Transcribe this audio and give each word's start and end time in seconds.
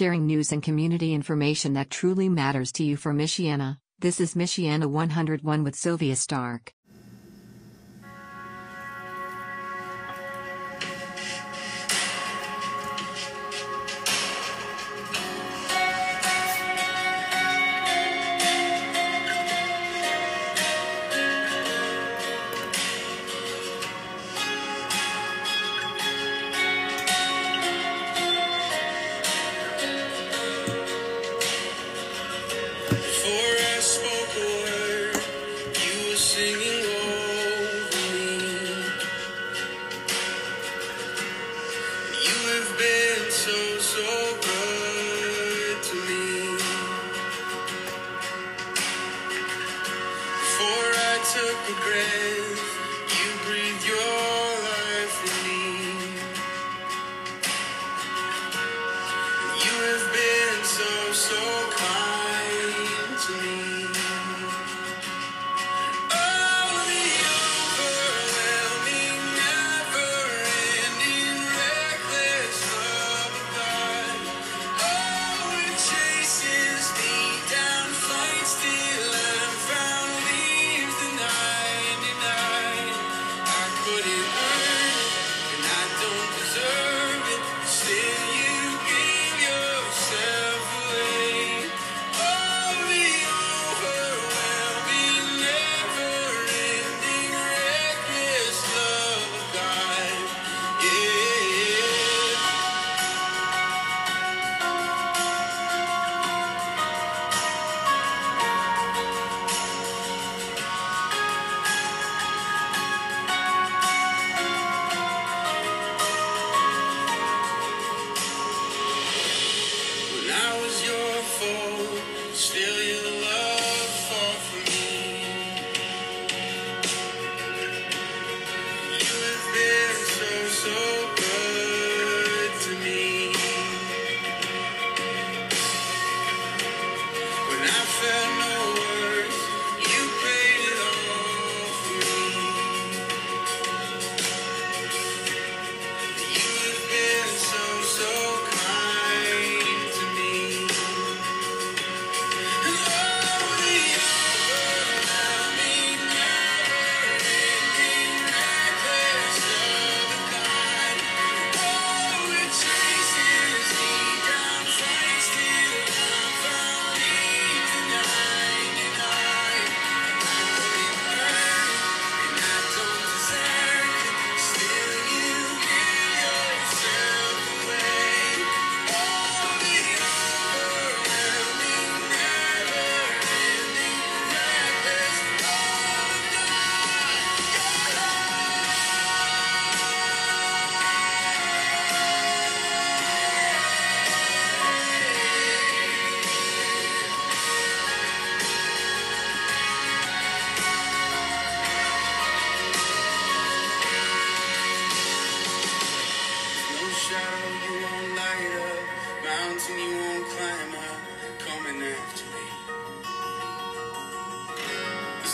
sharing 0.00 0.24
news 0.24 0.50
and 0.50 0.62
community 0.62 1.12
information 1.12 1.74
that 1.74 1.90
truly 1.90 2.26
matters 2.26 2.72
to 2.72 2.82
you 2.82 2.96
from 2.96 3.18
Michiana. 3.18 3.76
This 3.98 4.18
is 4.18 4.32
Michiana 4.34 4.86
101 4.86 5.62
with 5.62 5.74
Sylvia 5.74 6.16
Stark. 6.16 6.72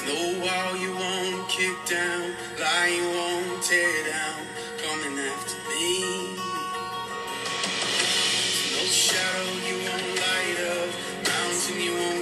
No 0.06 0.15
wall 0.39 0.77
you 0.77 0.94
won't 0.94 1.49
kick 1.49 1.75
down, 1.91 2.31
lie 2.61 2.93
you 2.97 3.06
won't 3.19 3.62
tear 3.62 4.05
down, 4.06 4.47
coming 4.78 5.19
after 5.19 5.56
me. 5.69 6.37
No 8.72 8.84
shadow 8.87 9.50
you 9.66 9.77
won't 9.84 10.09
light 10.22 10.59
up, 10.71 10.89
mountain 11.27 11.81
you 11.81 11.93
won't. 11.95 12.16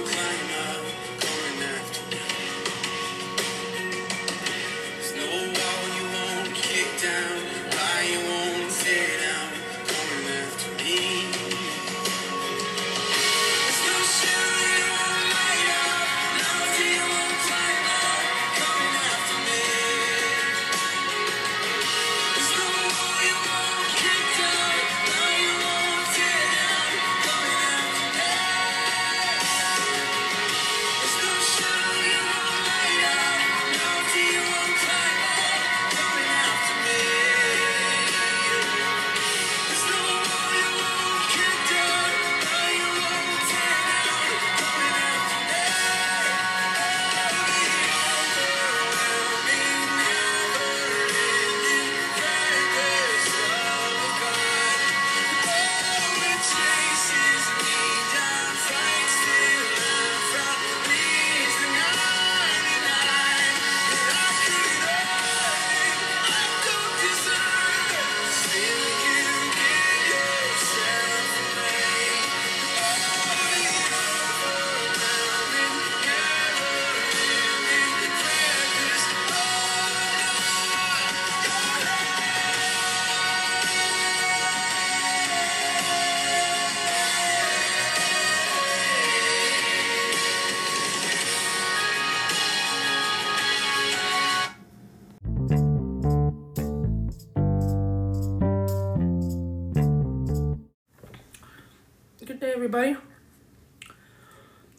Everybody. 102.75 102.99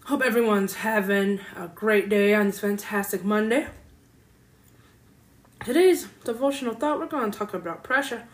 Hope 0.05 0.21
everyone's 0.21 0.75
having 0.75 1.41
a 1.57 1.69
great 1.69 2.11
day 2.11 2.35
on 2.35 2.45
this 2.45 2.61
fantastic 2.61 3.25
Monday. 3.25 3.69
Today's 5.65 6.07
devotional 6.23 6.75
thought, 6.75 6.99
we're 6.99 7.07
going 7.07 7.31
to 7.31 7.39
talk 7.39 7.55
about 7.55 7.83
pressure. 7.83 8.25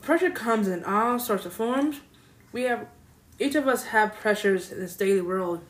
Pressure 0.00 0.30
comes 0.30 0.68
in 0.68 0.84
all 0.84 1.18
sorts 1.18 1.44
of 1.44 1.52
forms. 1.52 2.02
We 2.52 2.62
have, 2.62 2.86
each 3.40 3.56
of 3.56 3.66
us 3.66 3.86
have 3.86 4.14
pressures 4.14 4.70
in 4.70 4.78
this 4.78 4.94
daily 4.94 5.22
world. 5.22 5.64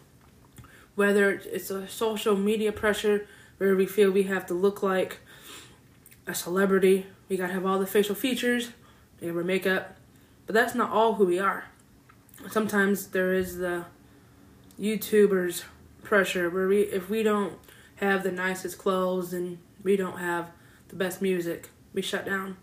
Whether 0.94 1.30
it's 1.30 1.70
a 1.70 1.88
social 1.88 2.36
media 2.36 2.72
pressure 2.72 3.26
where 3.56 3.74
we 3.74 3.86
feel 3.86 4.10
we 4.10 4.24
have 4.24 4.44
to 4.48 4.54
look 4.54 4.82
like 4.82 5.20
a 6.26 6.34
celebrity, 6.34 7.06
we 7.30 7.38
gotta 7.38 7.54
have 7.54 7.64
all 7.64 7.78
the 7.78 7.86
facial 7.86 8.14
features, 8.14 8.72
we 9.18 9.28
have 9.28 9.36
our 9.36 9.44
makeup, 9.44 9.96
but 10.44 10.52
that's 10.52 10.74
not 10.74 10.90
all 10.90 11.14
who 11.14 11.24
we 11.24 11.38
are. 11.38 11.71
Sometimes 12.50 13.08
there 13.08 13.32
is 13.32 13.58
the 13.58 13.84
YouTubers 14.80 15.64
pressure 16.02 16.50
where 16.50 16.66
we 16.66 16.80
if 16.80 17.08
we 17.08 17.22
don't 17.22 17.54
have 17.96 18.22
the 18.22 18.32
nicest 18.32 18.78
clothes 18.78 19.32
and 19.32 19.58
we 19.82 19.96
don't 19.96 20.18
have 20.18 20.50
the 20.88 20.96
best 20.96 21.22
music, 21.22 21.70
we 21.92 22.02
shut 22.02 22.26
down. 22.26 22.56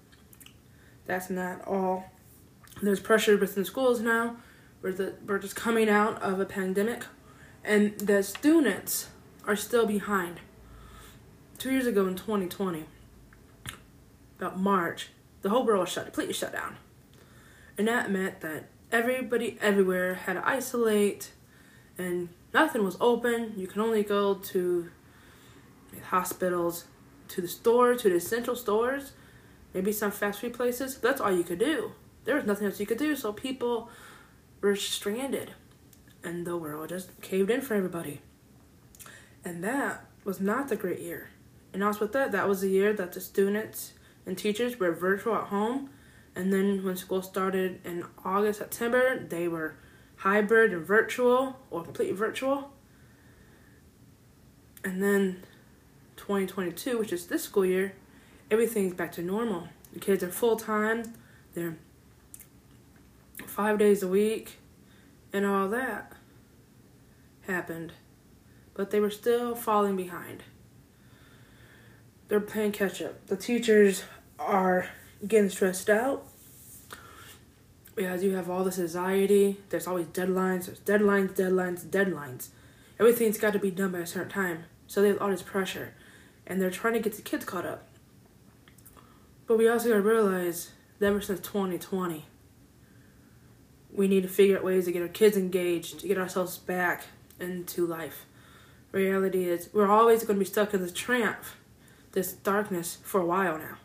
That's 1.05 1.29
not 1.29 1.65
all. 1.65 2.11
There's 2.81 2.99
pressure 2.99 3.37
within 3.37 3.65
schools 3.65 4.01
now 4.01 4.37
where 4.81 4.93
the 4.93 5.15
we're 5.25 5.39
just 5.39 5.55
coming 5.55 5.89
out 5.89 6.21
of 6.21 6.39
a 6.39 6.45
pandemic 6.45 7.05
and 7.63 7.97
the 7.99 8.23
students 8.23 9.09
are 9.45 9.55
still 9.55 9.85
behind. 9.85 10.39
Two 11.57 11.71
years 11.71 11.87
ago 11.87 12.07
in 12.07 12.15
2020, 12.15 12.85
about 14.37 14.57
March, 14.57 15.09
the 15.41 15.49
whole 15.49 15.65
world 15.65 15.81
was 15.81 15.89
shut 15.89 16.05
completely 16.05 16.33
shut 16.33 16.53
down. 16.53 16.77
And 17.77 17.87
that 17.87 18.09
meant 18.11 18.41
that 18.41 18.65
everybody 18.91 19.57
everywhere 19.61 20.15
had 20.15 20.33
to 20.33 20.47
isolate 20.47 21.31
and 21.97 22.29
nothing 22.53 22.83
was 22.83 22.97
open. 22.99 23.53
You 23.57 23.67
can 23.67 23.81
only 23.81 24.03
go 24.03 24.35
to 24.35 24.89
hospitals, 26.05 26.85
to 27.29 27.41
the 27.41 27.47
store, 27.47 27.95
to 27.95 28.09
the 28.09 28.15
essential 28.15 28.55
stores, 28.55 29.11
maybe 29.73 29.91
some 29.91 30.11
fast 30.11 30.39
food 30.39 30.53
places. 30.53 30.97
That's 30.97 31.21
all 31.21 31.31
you 31.31 31.43
could 31.43 31.59
do. 31.59 31.91
There 32.25 32.35
was 32.35 32.45
nothing 32.45 32.67
else 32.67 32.79
you 32.79 32.85
could 32.85 32.97
do, 32.97 33.15
so 33.15 33.33
people 33.33 33.89
were 34.61 34.75
stranded. 34.75 35.51
And 36.23 36.45
the 36.45 36.57
world 36.57 36.89
just 36.89 37.21
caved 37.21 37.49
in 37.49 37.61
for 37.61 37.75
everybody. 37.75 38.21
And 39.45 39.63
that 39.63 40.05
was 40.23 40.39
not 40.41 40.67
the 40.67 40.75
great 40.75 40.99
year. 40.99 41.29
And 41.73 41.83
also 41.83 42.01
with 42.01 42.13
that, 42.13 42.31
that 42.31 42.47
was 42.47 42.61
the 42.61 42.69
year 42.69 42.93
that 42.93 43.13
the 43.13 43.21
students 43.21 43.93
and 44.25 44.37
teachers 44.37 44.79
were 44.79 44.91
virtual 44.91 45.35
at 45.35 45.45
home. 45.45 45.89
And 46.35 46.53
then 46.53 46.83
when 46.83 46.95
school 46.95 47.21
started 47.21 47.81
in 47.83 48.05
August, 48.23 48.59
September, 48.59 49.19
they 49.19 49.47
were 49.47 49.75
hybrid 50.17 50.73
and 50.73 50.85
virtual 50.85 51.59
or 51.71 51.83
completely 51.83 52.15
virtual. 52.15 52.71
And 54.83 55.01
then 55.01 55.43
2022, 56.17 56.97
which 56.97 57.11
is 57.11 57.27
this 57.27 57.43
school 57.43 57.65
year, 57.65 57.93
everything's 58.51 58.93
back 58.93 59.11
to 59.13 59.21
normal. 59.21 59.67
The 59.93 59.99
kids 59.99 60.23
are 60.23 60.29
full 60.29 60.55
time, 60.55 61.13
they're 61.53 61.77
five 63.45 63.79
days 63.79 64.03
a 64.03 64.07
week, 64.07 64.59
and 65.33 65.45
all 65.45 65.67
that 65.69 66.13
happened. 67.47 67.93
But 68.73 68.91
they 68.91 68.99
were 68.99 69.09
still 69.09 69.55
falling 69.55 69.95
behind. 69.95 70.43
They're 72.27 72.39
playing 72.39 72.73
catch 72.73 73.01
up. 73.01 73.25
The 73.27 73.35
teachers 73.35 74.03
are 74.37 74.87
getting 75.27 75.49
stressed 75.49 75.89
out 75.89 76.25
because 77.95 78.23
you 78.23 78.35
have 78.35 78.49
all 78.49 78.63
this 78.63 78.79
anxiety. 78.79 79.57
There's 79.69 79.87
always 79.87 80.07
deadlines. 80.07 80.65
There's 80.65 80.79
deadlines, 80.79 81.35
deadlines, 81.35 81.85
deadlines. 81.85 82.47
Everything's 82.99 83.37
got 83.37 83.53
to 83.53 83.59
be 83.59 83.71
done 83.71 83.91
by 83.91 83.99
a 83.99 84.07
certain 84.07 84.31
time. 84.31 84.63
So 84.87 85.03
have 85.03 85.21
all 85.21 85.29
this 85.29 85.43
pressure, 85.43 85.93
and 86.47 86.61
they're 86.61 86.71
trying 86.71 86.93
to 86.93 86.99
get 86.99 87.13
the 87.13 87.21
kids 87.21 87.45
caught 87.45 87.65
up. 87.65 87.87
But 89.45 89.57
we 89.57 89.67
also 89.67 89.89
gotta 89.89 90.01
realize 90.01 90.71
that 90.99 91.07
ever 91.07 91.21
since 91.21 91.39
2020, 91.41 92.25
we 93.91 94.07
need 94.07 94.23
to 94.23 94.29
figure 94.29 94.57
out 94.57 94.63
ways 94.63 94.85
to 94.85 94.91
get 94.91 95.01
our 95.01 95.07
kids 95.07 95.37
engaged, 95.37 95.99
to 95.99 96.07
get 96.07 96.17
ourselves 96.17 96.57
back 96.57 97.03
into 97.39 97.85
life. 97.85 98.25
Reality 98.91 99.47
is, 99.47 99.69
we're 99.73 99.89
always 99.89 100.23
going 100.23 100.37
to 100.37 100.39
be 100.39 100.49
stuck 100.49 100.73
in 100.73 100.81
this 100.81 100.93
tramp, 100.93 101.43
this 102.13 102.33
darkness 102.33 102.97
for 103.03 103.21
a 103.21 103.25
while 103.25 103.57
now. 103.57 103.77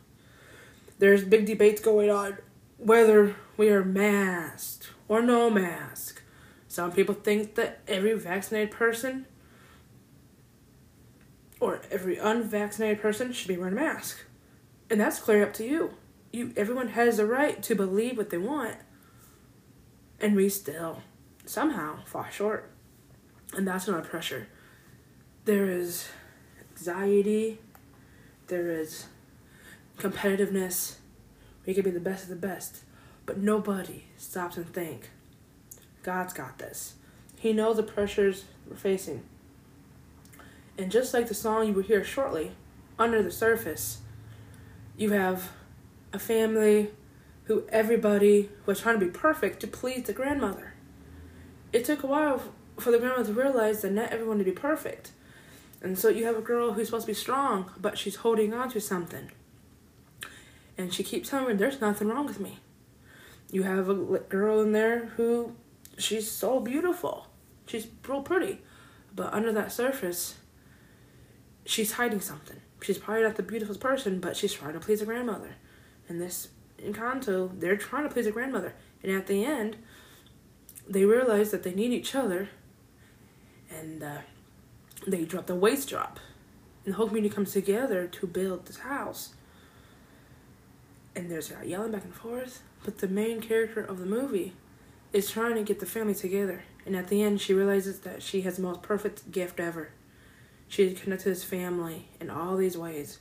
There's 0.98 1.24
big 1.24 1.46
debates 1.46 1.80
going 1.80 2.10
on 2.10 2.38
whether 2.78 3.34
we 3.56 3.70
are 3.70 3.84
masked 3.84 4.90
or 5.08 5.22
no 5.22 5.50
mask. 5.50 6.22
Some 6.68 6.92
people 6.92 7.14
think 7.14 7.54
that 7.54 7.80
every 7.86 8.14
vaccinated 8.14 8.70
person 8.70 9.26
or 11.60 11.80
every 11.90 12.18
unvaccinated 12.18 13.00
person 13.00 13.32
should 13.32 13.48
be 13.48 13.56
wearing 13.56 13.74
a 13.74 13.80
mask. 13.80 14.18
And 14.90 15.00
that's 15.00 15.18
clear 15.18 15.42
up 15.42 15.52
to 15.54 15.64
you. 15.64 15.94
You 16.32 16.52
everyone 16.56 16.88
has 16.88 17.16
the 17.16 17.26
right 17.26 17.62
to 17.62 17.74
believe 17.74 18.18
what 18.18 18.30
they 18.30 18.38
want. 18.38 18.76
And 20.20 20.36
we 20.36 20.48
still 20.48 21.02
somehow 21.46 22.04
fall 22.04 22.26
short. 22.30 22.70
And 23.54 23.66
that's 23.66 23.86
not 23.86 24.00
a 24.00 24.08
pressure. 24.08 24.48
There 25.44 25.70
is 25.70 26.08
anxiety, 26.70 27.60
there 28.48 28.70
is 28.70 29.06
competitiveness. 29.98 30.96
We 31.66 31.74
can 31.74 31.84
be 31.84 31.90
the 31.90 32.00
best 32.00 32.24
of 32.24 32.28
the 32.30 32.36
best. 32.36 32.84
But 33.26 33.38
nobody 33.38 34.04
stops 34.16 34.56
and 34.56 34.72
think, 34.72 35.10
God's 36.02 36.32
got 36.32 36.58
this. 36.58 36.94
He 37.38 37.52
knows 37.52 37.76
the 37.76 37.82
pressures 37.82 38.44
we're 38.68 38.76
facing. 38.76 39.22
And 40.76 40.90
just 40.90 41.14
like 41.14 41.28
the 41.28 41.34
song 41.34 41.66
you 41.66 41.72
will 41.72 41.82
hear 41.82 42.04
shortly, 42.04 42.52
under 42.98 43.22
the 43.22 43.30
surface, 43.30 43.98
you 44.96 45.10
have 45.10 45.52
a 46.12 46.18
family 46.18 46.90
who 47.44 47.64
everybody 47.68 48.50
was 48.66 48.80
trying 48.80 48.98
to 48.98 49.04
be 49.04 49.10
perfect 49.10 49.60
to 49.60 49.66
please 49.66 50.04
the 50.04 50.12
grandmother. 50.12 50.74
It 51.72 51.84
took 51.84 52.02
a 52.02 52.06
while 52.06 52.42
for 52.78 52.90
the 52.90 52.98
grandmother 52.98 53.32
to 53.32 53.40
realize 53.40 53.82
that 53.82 53.92
not 53.92 54.10
everyone 54.10 54.38
to 54.38 54.44
be 54.44 54.52
perfect. 54.52 55.12
And 55.82 55.98
so 55.98 56.08
you 56.08 56.24
have 56.24 56.36
a 56.36 56.42
girl 56.42 56.72
who's 56.72 56.88
supposed 56.88 57.06
to 57.06 57.10
be 57.12 57.14
strong, 57.14 57.70
but 57.78 57.98
she's 57.98 58.16
holding 58.16 58.54
on 58.54 58.70
to 58.70 58.80
something. 58.80 59.30
And 60.76 60.92
she 60.92 61.02
keeps 61.02 61.30
telling 61.30 61.48
me, 61.48 61.54
there's 61.54 61.80
nothing 61.80 62.08
wrong 62.08 62.26
with 62.26 62.40
me. 62.40 62.58
You 63.50 63.62
have 63.62 63.88
a 63.88 63.94
girl 63.94 64.60
in 64.60 64.72
there 64.72 65.06
who, 65.16 65.54
she's 65.98 66.30
so 66.30 66.58
beautiful. 66.58 67.28
She's 67.66 67.86
real 68.08 68.22
pretty. 68.22 68.60
But 69.14 69.32
under 69.32 69.52
that 69.52 69.72
surface, 69.72 70.34
she's 71.64 71.92
hiding 71.92 72.20
something. 72.20 72.60
She's 72.82 72.98
probably 72.98 73.22
not 73.22 73.36
the 73.36 73.42
beautiful 73.42 73.76
person, 73.76 74.20
but 74.20 74.36
she's 74.36 74.52
trying 74.52 74.74
to 74.74 74.80
please 74.80 75.00
her 75.00 75.06
grandmother. 75.06 75.54
And 76.08 76.20
this 76.20 76.48
Encanto, 76.78 77.58
they're 77.58 77.76
trying 77.76 78.02
to 78.02 78.12
please 78.12 78.26
a 78.26 78.32
grandmother. 78.32 78.74
And 79.02 79.12
at 79.12 79.26
the 79.26 79.44
end, 79.44 79.76
they 80.88 81.04
realize 81.04 81.50
that 81.50 81.62
they 81.62 81.72
need 81.72 81.92
each 81.92 82.14
other. 82.14 82.48
And 83.70 84.02
uh, 84.02 84.18
they 85.06 85.24
drop 85.24 85.46
the 85.46 85.54
waist 85.54 85.88
drop. 85.88 86.18
And 86.84 86.92
the 86.92 86.96
whole 86.98 87.06
community 87.06 87.34
comes 87.34 87.52
together 87.52 88.06
to 88.06 88.26
build 88.26 88.66
this 88.66 88.78
house. 88.78 89.34
And 91.16 91.30
there's 91.30 91.52
yelling 91.64 91.92
back 91.92 92.04
and 92.04 92.14
forth. 92.14 92.62
But 92.84 92.98
the 92.98 93.08
main 93.08 93.40
character 93.40 93.82
of 93.82 93.98
the 93.98 94.06
movie 94.06 94.54
is 95.12 95.30
trying 95.30 95.54
to 95.54 95.62
get 95.62 95.80
the 95.80 95.86
family 95.86 96.14
together. 96.14 96.64
And 96.84 96.96
at 96.96 97.08
the 97.08 97.22
end, 97.22 97.40
she 97.40 97.54
realizes 97.54 98.00
that 98.00 98.22
she 98.22 98.42
has 98.42 98.56
the 98.56 98.62
most 98.62 98.82
perfect 98.82 99.30
gift 99.30 99.60
ever. 99.60 99.90
She 100.68 100.92
connected 100.92 101.24
to 101.24 101.28
his 101.30 101.44
family 101.44 102.08
in 102.20 102.30
all 102.30 102.56
these 102.56 102.76
ways. 102.76 103.20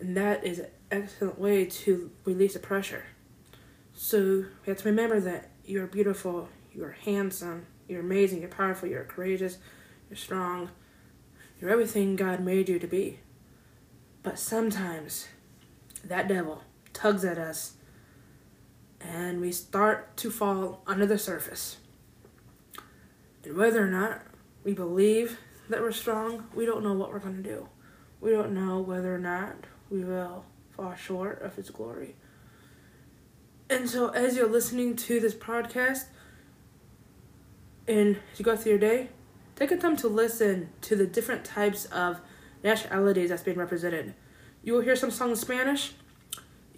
And 0.00 0.16
that 0.16 0.44
is 0.44 0.58
an 0.58 0.66
excellent 0.90 1.38
way 1.38 1.64
to 1.64 2.10
release 2.24 2.54
the 2.54 2.58
pressure. 2.58 3.04
So 3.94 4.46
we 4.64 4.70
have 4.70 4.78
to 4.78 4.88
remember 4.88 5.20
that 5.20 5.50
you're 5.64 5.86
beautiful, 5.86 6.48
you're 6.72 6.96
handsome, 7.04 7.66
you're 7.86 8.00
amazing, 8.00 8.40
you're 8.40 8.48
powerful, 8.48 8.88
you're 8.88 9.04
courageous, 9.04 9.58
you're 10.08 10.16
strong, 10.16 10.70
you're 11.60 11.70
everything 11.70 12.16
God 12.16 12.40
made 12.40 12.68
you 12.68 12.78
to 12.78 12.86
be. 12.86 13.20
But 14.22 14.38
sometimes 14.38 15.28
that 16.04 16.28
devil 16.28 16.62
tugs 17.00 17.24
at 17.24 17.38
us 17.38 17.74
and 19.00 19.40
we 19.40 19.50
start 19.50 20.16
to 20.18 20.30
fall 20.30 20.82
under 20.86 21.06
the 21.06 21.18
surface. 21.18 21.78
And 23.44 23.56
whether 23.56 23.82
or 23.82 23.90
not 23.90 24.22
we 24.64 24.74
believe 24.74 25.38
that 25.70 25.80
we're 25.80 25.92
strong, 25.92 26.48
we 26.54 26.66
don't 26.66 26.82
know 26.82 26.92
what 26.92 27.10
we're 27.10 27.18
going 27.18 27.42
to 27.42 27.48
do. 27.48 27.68
We 28.20 28.30
don't 28.32 28.52
know 28.52 28.80
whether 28.80 29.14
or 29.14 29.18
not 29.18 29.56
we 29.88 30.04
will 30.04 30.44
fall 30.70 30.94
short 30.94 31.40
of 31.40 31.56
His 31.56 31.70
glory. 31.70 32.16
And 33.70 33.88
so, 33.88 34.08
as 34.08 34.36
you're 34.36 34.50
listening 34.50 34.96
to 34.96 35.20
this 35.20 35.34
podcast 35.34 36.06
and 37.88 38.16
as 38.32 38.38
you 38.38 38.44
go 38.44 38.56
through 38.56 38.72
your 38.72 38.78
day, 38.78 39.08
take 39.56 39.70
a 39.70 39.76
time 39.76 39.96
to 39.98 40.08
listen 40.08 40.68
to 40.82 40.96
the 40.96 41.06
different 41.06 41.44
types 41.44 41.86
of 41.86 42.20
nationalities 42.62 43.30
that's 43.30 43.42
being 43.42 43.56
represented. 43.56 44.14
You 44.62 44.74
will 44.74 44.80
hear 44.82 44.96
some 44.96 45.10
songs 45.10 45.38
in 45.38 45.46
Spanish. 45.46 45.94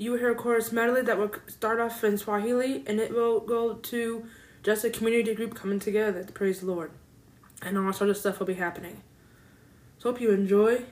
You 0.03 0.11
will 0.11 0.19
hear 0.19 0.33
a 0.33 0.35
chorus 0.35 0.73
medley 0.73 1.03
that 1.03 1.17
will 1.17 1.31
start 1.47 1.79
off 1.79 2.03
in 2.03 2.19
Swahili 2.19 2.83
and 2.89 2.99
it 2.99 3.15
will 3.15 3.39
go 3.39 3.75
to 3.75 4.27
just 4.65 4.85
a 4.85 4.91
community 4.91 5.33
group 5.33 5.55
coming 5.55 5.79
together 5.79 6.25
to 6.25 6.33
praise 6.33 6.59
the 6.59 6.67
Lord. 6.67 6.91
And 7.63 7.79
all 7.79 7.93
sorts 7.93 8.11
of 8.11 8.17
stuff 8.17 8.41
will 8.41 8.47
be 8.47 8.55
happening. 8.55 9.05
So 10.01 10.11
hope 10.11 10.21
you 10.21 10.33
enjoy 10.33 10.83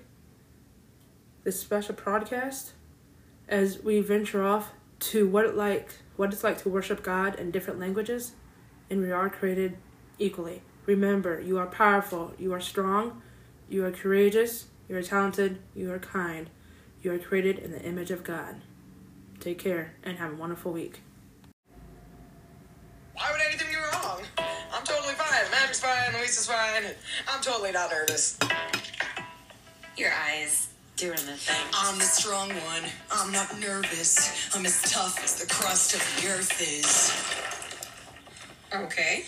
this 1.43 1.59
special 1.59 1.97
podcast 1.97 2.71
as 3.49 3.83
we 3.83 4.01
venture 4.01 4.45
off 4.45 4.71
to 5.01 5.29
what 5.29 5.45
it 5.45 5.57
like 5.57 5.91
what 6.15 6.33
it's 6.33 6.45
like 6.45 6.59
to 6.59 6.69
worship 6.69 7.03
God 7.03 7.37
in 7.37 7.51
different 7.51 7.81
languages, 7.81 8.35
and 8.89 9.01
we 9.01 9.11
are 9.11 9.29
created 9.29 9.77
equally. 10.21 10.63
Remember, 10.87 11.41
you 11.41 11.59
are 11.59 11.67
powerful, 11.67 12.33
you 12.39 12.53
are 12.53 12.61
strong, 12.61 13.23
you 13.69 13.85
are 13.85 13.91
courageous, 13.91 14.67
you 14.89 14.97
are 14.97 15.03
talented, 15.03 15.59
you 15.75 15.91
are 15.91 15.99
kind. 15.99 16.49
You 17.03 17.13
are 17.13 17.19
created 17.19 17.59
in 17.59 17.73
the 17.73 17.83
image 17.83 18.13
of 18.13 18.23
God. 18.23 18.61
Take 19.41 19.59
care 19.59 19.95
and 20.05 20.19
have 20.19 20.33
a 20.35 20.37
wonderful 20.37 20.71
week. 20.71 21.01
Why 23.15 23.31
would 23.33 23.41
anything 23.41 23.69
go 23.73 23.81
wrong? 23.99 24.21
I'm 24.37 24.85
totally 24.85 25.15
fine. 25.15 25.51
Magic's 25.51 25.81
fine. 25.81 26.13
Luis 26.13 26.39
is 26.39 26.47
fine. 26.47 26.83
I'm 27.27 27.43
totally 27.43 27.73
not 27.73 27.91
nervous. 27.91 28.39
Your 29.97 30.11
eyes 30.29 30.69
doing 30.97 31.13
the 31.13 31.37
thing. 31.37 31.57
I'm 31.73 31.97
the 31.97 32.05
strong 32.05 32.51
one. 32.51 32.83
I'm 33.11 33.33
not 33.33 33.59
nervous. 33.59 34.55
I'm 34.55 34.67
as 34.67 34.83
tough 34.83 35.19
as 35.25 35.41
the 35.41 35.47
crust 35.51 35.95
of 35.95 36.01
the 36.23 36.29
earth 36.29 36.61
is. 36.61 37.11
Okay. 38.75 39.25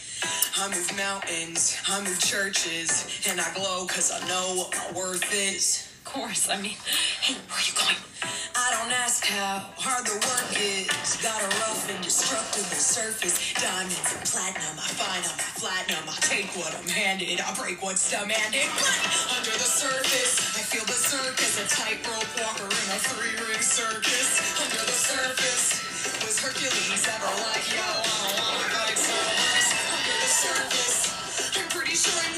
I 0.59 0.69
move 0.69 0.95
mountains. 0.95 1.81
I 1.88 2.00
move 2.00 2.21
churches. 2.21 3.26
And 3.31 3.40
I 3.40 3.54
glow 3.54 3.87
because 3.87 4.12
I 4.12 4.21
know 4.28 4.57
what 4.57 4.76
my 4.76 4.99
worth 4.99 5.33
is. 5.33 5.88
Of 5.99 6.04
course. 6.04 6.50
I 6.50 6.61
mean, 6.61 6.76
hey, 7.23 7.35
where 7.49 7.59
are 7.59 7.62
you 7.62 7.73
going? 7.75 7.97
Ask 8.93 9.25
how 9.25 9.65
hard 9.81 10.05
the 10.05 10.21
work 10.21 10.53
is. 10.61 11.17
Got 11.25 11.41
a 11.41 11.49
rough, 11.65 11.89
indestructible 11.89 12.77
surface. 12.77 13.41
Diamonds 13.57 13.97
and 13.97 14.21
platinum. 14.29 14.77
I 14.77 14.89
find 15.01 15.25
I'm 15.25 15.57
platinum. 15.57 16.05
I 16.13 16.17
take 16.21 16.53
what 16.61 16.77
I'm 16.77 16.85
handed. 16.93 17.41
I 17.41 17.57
break 17.57 17.81
what's 17.81 18.05
demanded. 18.13 18.69
But 18.77 19.01
under 19.33 19.55
the 19.57 19.65
surface, 19.65 20.61
I 20.61 20.63
feel 20.69 20.85
berserk 20.85 21.41
as 21.41 21.57
a 21.57 21.67
tightrope 21.73 22.29
walker 22.37 22.69
in 22.69 22.89
a 22.93 23.01
three 23.01 23.33
ring 23.49 23.65
circus. 23.65 24.61
Under 24.61 24.85
the 24.85 24.93
surface, 24.93 25.65
was 26.29 26.37
Hercules 26.45 27.05
ever 27.09 27.33
like, 27.49 27.65
fight? 27.65 28.05
Under 29.89 30.17
the 30.21 30.29
surface, 30.29 31.01
I'm 31.57 31.69
pretty 31.73 31.97
sure 31.97 32.32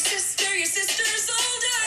sister, 0.00 0.56
your 0.56 0.66
sister's 0.66 1.30
older. 1.30 1.85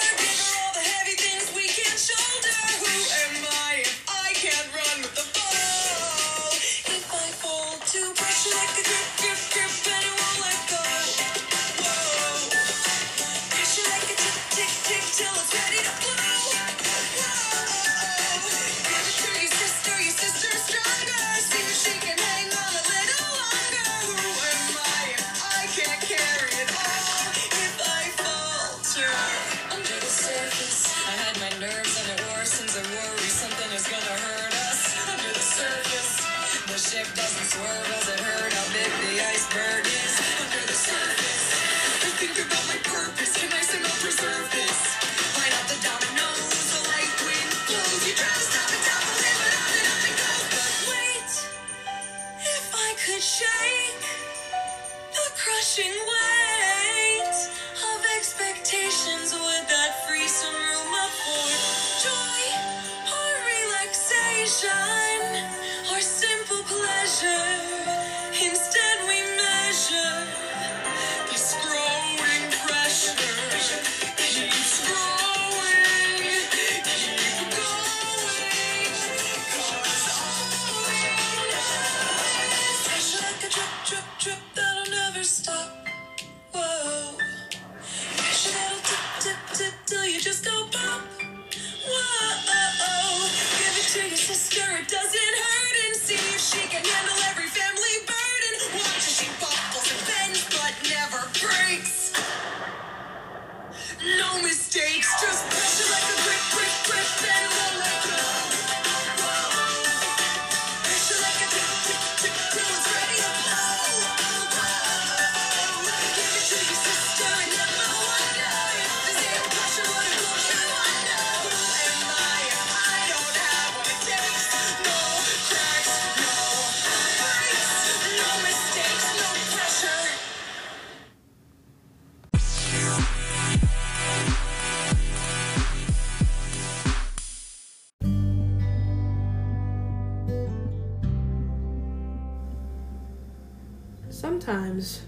Sometimes 144.39 145.01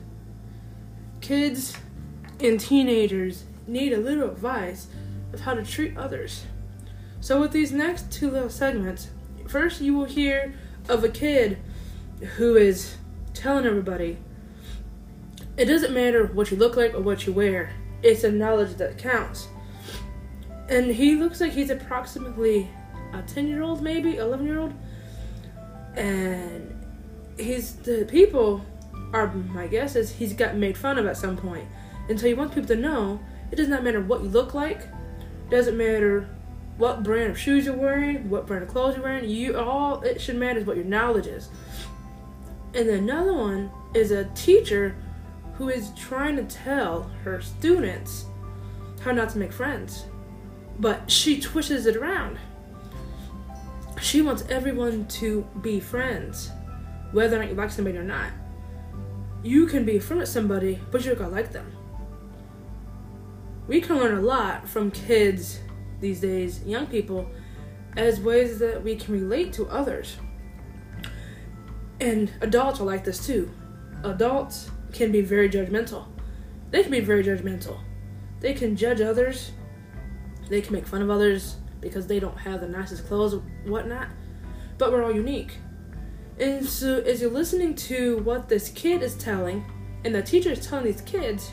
kids 1.22 1.78
and 2.42 2.60
teenagers 2.60 3.46
need 3.66 3.94
a 3.94 3.98
little 3.98 4.30
advice 4.30 4.88
of 5.32 5.40
how 5.40 5.54
to 5.54 5.64
treat 5.64 5.96
others. 5.96 6.44
So, 7.22 7.40
with 7.40 7.54
these 7.54 7.72
next 7.72 8.12
two 8.12 8.30
little 8.30 8.50
segments, 8.50 9.08
first 9.48 9.80
you 9.80 9.94
will 9.94 10.04
hear 10.04 10.54
of 10.90 11.06
a 11.06 11.10
kid 11.10 11.60
who 12.36 12.58
is 12.58 12.98
telling 13.34 13.66
everybody 13.66 14.18
it 15.56 15.64
doesn't 15.64 15.94
matter 15.94 16.26
what 16.26 16.52
you 16.52 16.58
look 16.58 16.76
like 16.76 16.94
or 16.94 17.00
what 17.00 17.26
you 17.26 17.32
wear, 17.32 17.72
it's 18.04 18.24
the 18.24 18.34
knowledge 18.34 18.76
that 18.76 18.98
counts. 18.98 19.48
And 20.68 20.92
he 20.92 21.16
looks 21.16 21.40
like 21.40 21.54
he's 21.54 21.70
approximately 21.70 22.70
a 23.14 23.22
10 23.22 23.48
year 23.48 23.62
old, 23.62 23.82
maybe 23.82 24.18
11 24.18 24.46
year 24.46 24.60
old. 24.60 24.74
And 25.96 26.78
he's 27.38 27.76
the 27.76 28.04
people 28.04 28.66
are 29.14 29.28
my 29.28 29.68
guess 29.68 29.96
is 29.96 30.14
he's 30.14 30.34
got 30.34 30.56
made 30.56 30.78
fun 30.78 30.98
of 30.98 31.06
at 31.06 31.18
some 31.18 31.38
point. 31.38 31.68
And 32.10 32.20
so 32.20 32.28
he 32.28 32.34
wants 32.34 32.56
people 32.56 32.68
to 32.70 32.76
know 32.76 33.20
it 33.52 33.56
does 33.56 33.68
not 33.68 33.84
matter 33.84 34.02
what 34.02 34.24
you 34.24 34.30
look 34.30 34.54
like, 34.54 34.88
doesn't 35.50 35.78
matter 35.78 36.30
what 36.78 37.04
brand 37.04 37.32
of 37.32 37.38
shoes 37.38 37.66
you're 37.66 37.76
wearing, 37.76 38.30
what 38.30 38.48
brand 38.48 38.64
of 38.64 38.70
clothes 38.70 38.96
you're 38.96 39.04
wearing. 39.04 39.30
You 39.30 39.58
all 39.58 40.02
it 40.02 40.22
should 40.22 40.38
matter 40.38 40.60
is 40.60 40.66
what 40.66 40.78
your 40.78 40.86
knowledge 40.86 41.28
is. 41.28 41.50
And 42.74 42.90
another 42.90 43.34
one 43.34 43.70
is 43.94 44.12
a 44.12 44.26
teacher 44.34 44.96
who 45.56 45.70
is 45.70 45.92
trying 45.96 46.38
to 46.38 46.44
tell 46.44 47.04
her 47.24 47.42
students 47.42 48.26
how 49.02 49.12
not 49.12 49.30
to 49.32 49.38
make 49.38 49.52
friends. 49.52 50.06
But 50.80 51.12
she 51.12 51.40
twists 51.40 51.86
it 51.86 51.96
around. 51.96 52.40
she 54.00 54.22
wants 54.22 54.44
everyone 54.50 55.06
to 55.08 55.46
be 55.62 55.80
friends, 55.80 56.52
whether 57.12 57.36
or 57.36 57.40
not 57.40 57.50
you 57.50 57.56
like 57.56 57.70
somebody 57.70 57.98
or 57.98 58.04
not. 58.04 58.32
You 59.44 59.66
can 59.66 59.86
be 59.86 59.98
with 59.98 60.28
somebody, 60.28 60.80
but 60.92 61.04
you're 61.04 61.16
gonna 61.16 61.30
like 61.30 61.52
them. 61.52 61.72
We 63.68 63.82
can 63.82 63.98
learn 63.98 64.18
a 64.18 64.22
lot 64.22 64.68
from 64.68 64.92
kids 64.92 65.60
these 66.00 66.20
days, 66.20 66.64
young 66.64 66.88
people, 66.88 67.30
as 67.98 68.20
ways 68.20 68.60
that 68.60 68.84
we 68.84 68.96
can 68.96 69.14
relate 69.14 69.54
to 69.54 69.68
others. 69.68 70.18
And 72.00 72.32
adults 72.42 72.80
are 72.80 72.86
like 72.86 73.04
this 73.04 73.26
too. 73.26 73.52
Adults 74.04 74.70
can 74.92 75.12
be 75.12 75.22
very 75.22 75.50
judgmental. 75.50 76.06
They 76.72 76.82
can 76.84 76.92
be 76.92 77.00
very 77.00 77.24
judgmental. 77.24 77.80
They 78.40 78.54
can 78.54 78.76
judge 78.76 79.02
others. 79.02 79.52
They 80.50 80.62
can 80.62 80.74
make 80.74 80.88
fun 80.88 81.02
of 81.02 81.10
others 81.10 81.58
because 81.80 82.08
they 82.08 82.20
don't 82.20 82.38
have 82.38 82.62
the 82.62 82.68
nicest 82.68 83.08
clothes 83.08 83.42
whatnot. 83.66 84.08
But 84.78 84.92
we're 84.92 85.04
all 85.04 85.16
unique. 85.16 85.58
And 86.42 86.66
so, 86.66 86.98
as 87.02 87.22
you're 87.22 87.30
listening 87.30 87.76
to 87.76 88.18
what 88.24 88.50
this 88.50 88.70
kid 88.70 89.04
is 89.04 89.14
telling, 89.14 89.64
and 90.04 90.16
the 90.16 90.24
teacher 90.24 90.50
is 90.50 90.66
telling 90.66 90.86
these 90.86 91.02
kids, 91.02 91.52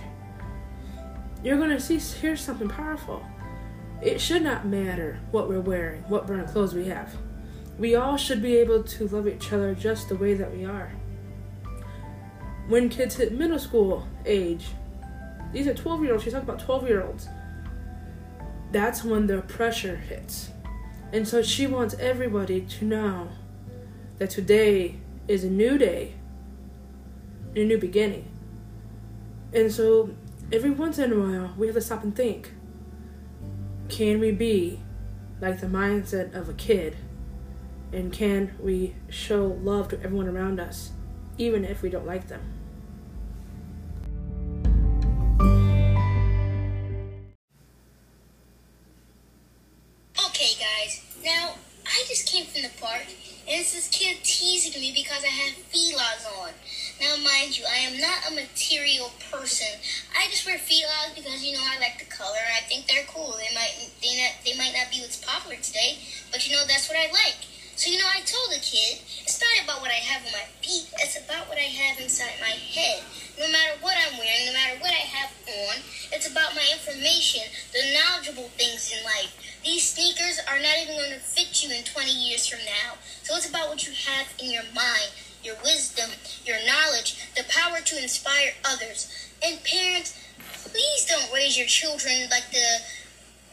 you're 1.45 1.59
gonna 1.59 1.79
see 1.79 1.99
hear 1.99 2.35
something 2.39 2.71
powerful. 2.71 3.23
It 4.01 4.19
should 4.19 4.43
not 4.43 4.67
matter 4.67 5.21
what 5.31 5.47
we're 5.47 5.61
wearing, 5.61 6.05
what 6.05 6.27
brand 6.27 6.41
of 6.41 6.53
clothes 6.53 6.73
we 6.73 6.87
have. 6.87 7.15
We 7.79 7.97
all 7.97 8.17
should 8.17 8.41
be 8.41 8.57
able 8.57 8.83
to 8.83 9.09
love 9.09 9.29
each 9.29 9.53
other 9.53 9.75
just 9.75 10.09
the 10.09 10.17
way 10.17 10.33
that 10.33 10.57
we 10.57 10.65
are. 10.65 10.91
When 12.69 12.89
kids 12.89 13.17
hit 13.17 13.33
middle 13.33 13.59
school 13.59 14.09
age, 14.25 14.69
these 15.53 15.67
are 15.67 15.75
12 15.75 16.03
year 16.03 16.13
olds, 16.13 16.25
she's 16.25 16.33
talking 16.33 16.49
about 16.49 16.65
12 16.65 16.89
year 16.89 17.03
olds. 17.03 17.29
That's 18.73 19.05
when 19.05 19.27
the 19.27 19.43
pressure 19.43 19.97
hits. 19.97 20.49
And 21.13 21.29
so 21.29 21.43
she 21.43 21.67
wants 21.67 21.95
everybody 22.01 22.63
to 22.63 22.87
know 22.87 23.29
that 24.19 24.31
today 24.31 24.97
is 25.27 25.45
a 25.45 25.51
new 25.51 25.79
day, 25.79 26.15
a 27.55 27.65
new 27.65 27.79
beginning. 27.79 28.29
And 29.53 29.73
so 29.73 30.11
every 30.53 30.71
once 30.71 30.99
in 30.99 31.13
a 31.13 31.19
while, 31.19 31.55
we 31.57 31.67
have 31.67 31.77
to 31.77 31.83
stop 31.83 32.03
and 32.03 32.15
think 32.15 32.53
can 33.89 34.21
we 34.21 34.31
be 34.31 34.81
like 35.41 35.61
the 35.61 35.67
mindset 35.67 36.35
of 36.35 36.49
a 36.49 36.53
kid? 36.53 36.97
And 37.91 38.13
can 38.13 38.55
we 38.61 38.95
show 39.09 39.59
love 39.63 39.89
to 39.89 40.03
everyone 40.03 40.29
around 40.29 40.61
us, 40.61 40.91
even 41.39 41.65
if 41.65 41.81
we 41.81 41.89
don't 41.89 42.07
like 42.07 42.29
them? 42.29 42.58
Mind 57.49 57.57
you, 57.57 57.65
I 57.65 57.81
am 57.89 57.97
not 57.97 58.29
a 58.29 58.35
material 58.37 59.11
person. 59.33 59.73
I 60.13 60.29
just 60.29 60.45
wear 60.45 60.59
felines 60.59 61.17
because 61.17 61.41
you 61.43 61.57
know 61.57 61.65
I 61.65 61.81
like 61.81 61.99
the 61.99 62.05
color. 62.05 62.37
and 62.37 62.53
I 62.53 62.69
think 62.69 62.85
they're 62.85 63.09
cool. 63.09 63.41
They 63.41 63.49
might 63.57 63.73
they 64.05 64.21
not 64.21 64.45
they 64.45 64.53
might 64.53 64.77
not 64.77 64.93
be 64.93 65.01
what's 65.01 65.17
popular 65.17 65.57
today, 65.57 65.97
but 66.31 66.45
you 66.45 66.53
know 66.53 66.69
that's 66.69 66.93
what 66.93 66.99
I 67.01 67.09
like. 67.09 67.41
So 67.81 67.89
you 67.89 67.97
know, 67.97 68.11
I 68.11 68.21
told 68.27 68.53
the 68.53 68.61
kid 68.61 69.01
it's 69.25 69.41
not 69.41 69.65
about 69.65 69.81
what 69.81 69.89
I 69.89 70.03
have 70.03 70.27
on 70.27 70.33
my 70.37 70.45
feet. 70.61 70.93
It's 71.01 71.17
about 71.17 71.49
what 71.49 71.57
I 71.57 71.73
have 71.73 71.97
inside 72.03 72.37
my 72.37 72.53
head. 72.53 73.01
No 73.41 73.49
matter 73.49 73.81
what 73.81 73.97
I'm 73.97 74.19
wearing, 74.19 74.45
no 74.45 74.53
matter 74.53 74.77
what 74.83 74.93
I 74.93 75.07
have 75.09 75.33
on, 75.47 75.81
it's 76.13 76.29
about 76.29 76.59
my 76.59 76.67
information, 76.75 77.47
the 77.73 77.97
knowledgeable 77.97 78.51
things 78.59 78.93
in 78.93 79.01
life. 79.07 79.31
These 79.65 79.95
sneakers 79.95 80.43
are 80.51 80.59
not 80.59 80.75
even 80.83 80.99
going 80.99 81.15
to 81.17 81.23
fit 81.23 81.63
you 81.63 81.71
in 81.71 81.87
20 81.87 82.11
years 82.11 82.51
from 82.51 82.61
now. 82.67 82.99
So 83.23 83.37
it's 83.37 83.49
about 83.49 83.71
what 83.71 83.87
you 83.87 83.95
have 83.95 84.27
in 84.43 84.51
your 84.51 84.67
mind, 84.75 85.15
your 85.43 85.57
wisdom, 85.63 86.11
your 86.45 86.59
knowledge, 86.67 87.19
the 87.37 87.45
power 87.49 87.81
to 87.81 88.03
inspire 88.03 88.53
others. 88.65 89.09
And 89.43 89.63
parents, 89.65 90.19
please 90.65 91.07
don't 91.07 91.33
raise 91.33 91.57
your 91.57 91.67
children 91.67 92.29
like 92.31 92.51
the 92.51 92.67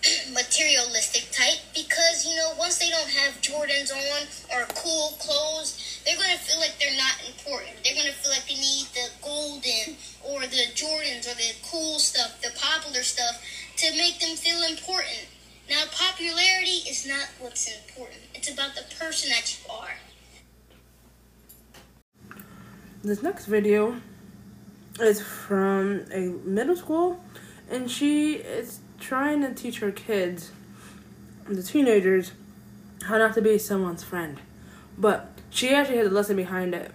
materialistic 0.34 1.32
type 1.32 1.60
because 1.74 2.26
you 2.28 2.36
know 2.36 2.54
once 2.60 2.78
they 2.78 2.90
don't 2.90 3.10
have 3.10 3.42
Jordans 3.42 3.92
on 3.92 4.28
or 4.54 4.66
cool 4.76 5.18
clothes, 5.20 6.02
they're 6.06 6.18
gonna 6.18 6.38
feel 6.38 6.60
like 6.60 6.78
they're 6.80 6.98
not 6.98 7.16
important. 7.26 7.72
They're 7.84 7.96
gonna 7.96 8.14
feel 8.14 8.32
like 8.32 8.48
they 8.48 8.56
need 8.56 8.86
the 8.94 9.10
golden 9.22 9.96
or 10.24 10.42
the 10.42 10.70
Jordans 10.76 11.26
or 11.26 11.36
the 11.36 11.54
cool 11.70 11.98
stuff, 12.00 12.42
the 12.42 12.52
popular 12.60 13.04
stuff 13.04 13.42
to 13.78 13.98
make 13.98 14.20
them 14.20 14.36
feel 14.36 14.62
important. 14.70 15.28
Now, 15.70 15.84
popularity 15.92 16.86
is 16.88 17.08
not 17.08 17.28
what's 17.40 17.68
important. 17.68 18.22
It's 18.36 18.52
about 18.52 18.76
the 18.76 18.84
person 19.00 19.30
that 19.32 19.50
you 19.50 19.74
are. 19.74 19.98
This 23.06 23.22
next 23.22 23.46
video 23.46 23.98
is 25.00 25.22
from 25.22 26.06
a 26.12 26.30
middle 26.44 26.76
school, 26.76 27.24
and 27.70 27.90
she 27.92 28.38
is 28.38 28.80
trying 29.00 29.42
to 29.42 29.54
teach 29.54 29.78
her 29.78 29.92
kids, 29.92 30.50
the 31.48 31.62
teenagers, 31.62 32.32
how 33.04 33.20
not 33.20 33.36
to 33.36 33.44
be 33.44 33.60
someone's 33.60 34.04
friend. 34.04 34.40
But 34.98 35.30
she 35.52 35.70
actually 35.70 35.98
has 35.98 36.08
a 36.08 36.10
lesson 36.10 36.36
behind 36.36 36.74
it. 36.74 36.90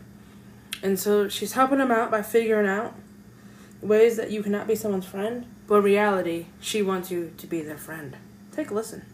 And 0.82 0.98
so 0.98 1.28
she's 1.28 1.52
helping 1.52 1.78
them 1.78 1.92
out 1.92 2.10
by 2.10 2.22
figuring 2.22 2.68
out 2.68 2.92
ways 3.80 4.16
that 4.16 4.32
you 4.32 4.42
cannot 4.42 4.66
be 4.66 4.74
someone's 4.74 5.06
friend, 5.06 5.46
but 5.68 5.80
reality, 5.80 6.46
she 6.60 6.82
wants 6.82 7.12
you 7.12 7.32
to 7.38 7.46
be 7.46 7.62
their 7.62 7.78
friend. 7.78 8.16
Take 8.50 8.72
a 8.72 8.74
listen. 8.74 9.04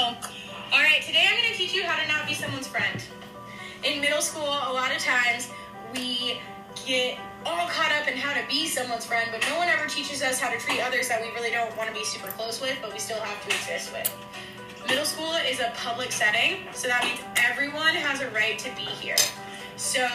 All 0.00 0.12
right, 0.72 1.00
today 1.06 1.28
I'm 1.30 1.40
going 1.40 1.52
to 1.52 1.56
teach 1.56 1.72
you 1.72 1.84
how 1.84 2.02
to 2.02 2.08
not 2.08 2.26
be 2.26 2.34
someone's 2.34 2.66
friend. 2.66 3.00
In 3.84 4.00
middle 4.00 4.20
school, 4.20 4.44
a 4.44 4.72
lot 4.72 4.94
of 4.94 5.02
times 5.02 5.50
we 5.92 6.40
get 6.86 7.18
all 7.44 7.66
caught 7.68 7.90
up 8.00 8.06
in 8.06 8.16
how 8.16 8.32
to 8.32 8.46
be 8.46 8.68
someone's 8.68 9.04
friend, 9.04 9.28
but 9.32 9.44
no 9.48 9.58
one 9.58 9.66
ever 9.66 9.88
teaches 9.88 10.22
us 10.22 10.38
how 10.38 10.50
to 10.50 10.58
treat 10.58 10.80
others 10.80 11.08
that 11.08 11.20
we 11.20 11.30
really 11.30 11.50
don't 11.50 11.76
want 11.76 11.88
to 11.88 11.94
be 11.94 12.04
super 12.04 12.28
close 12.28 12.60
with, 12.60 12.78
but 12.80 12.92
we 12.92 13.00
still 13.00 13.18
have 13.18 13.42
to 13.48 13.48
exist 13.48 13.92
with. 13.92 14.08
Middle 14.86 15.04
school 15.04 15.32
is 15.48 15.58
a 15.58 15.72
public 15.74 16.12
setting, 16.12 16.58
so 16.72 16.86
that 16.86 17.02
means 17.02 17.18
everyone 17.36 17.94
has 17.94 18.20
a 18.20 18.30
right 18.30 18.56
to 18.60 18.70
be 18.76 18.82
here. 18.82 19.16
So, 19.76 20.06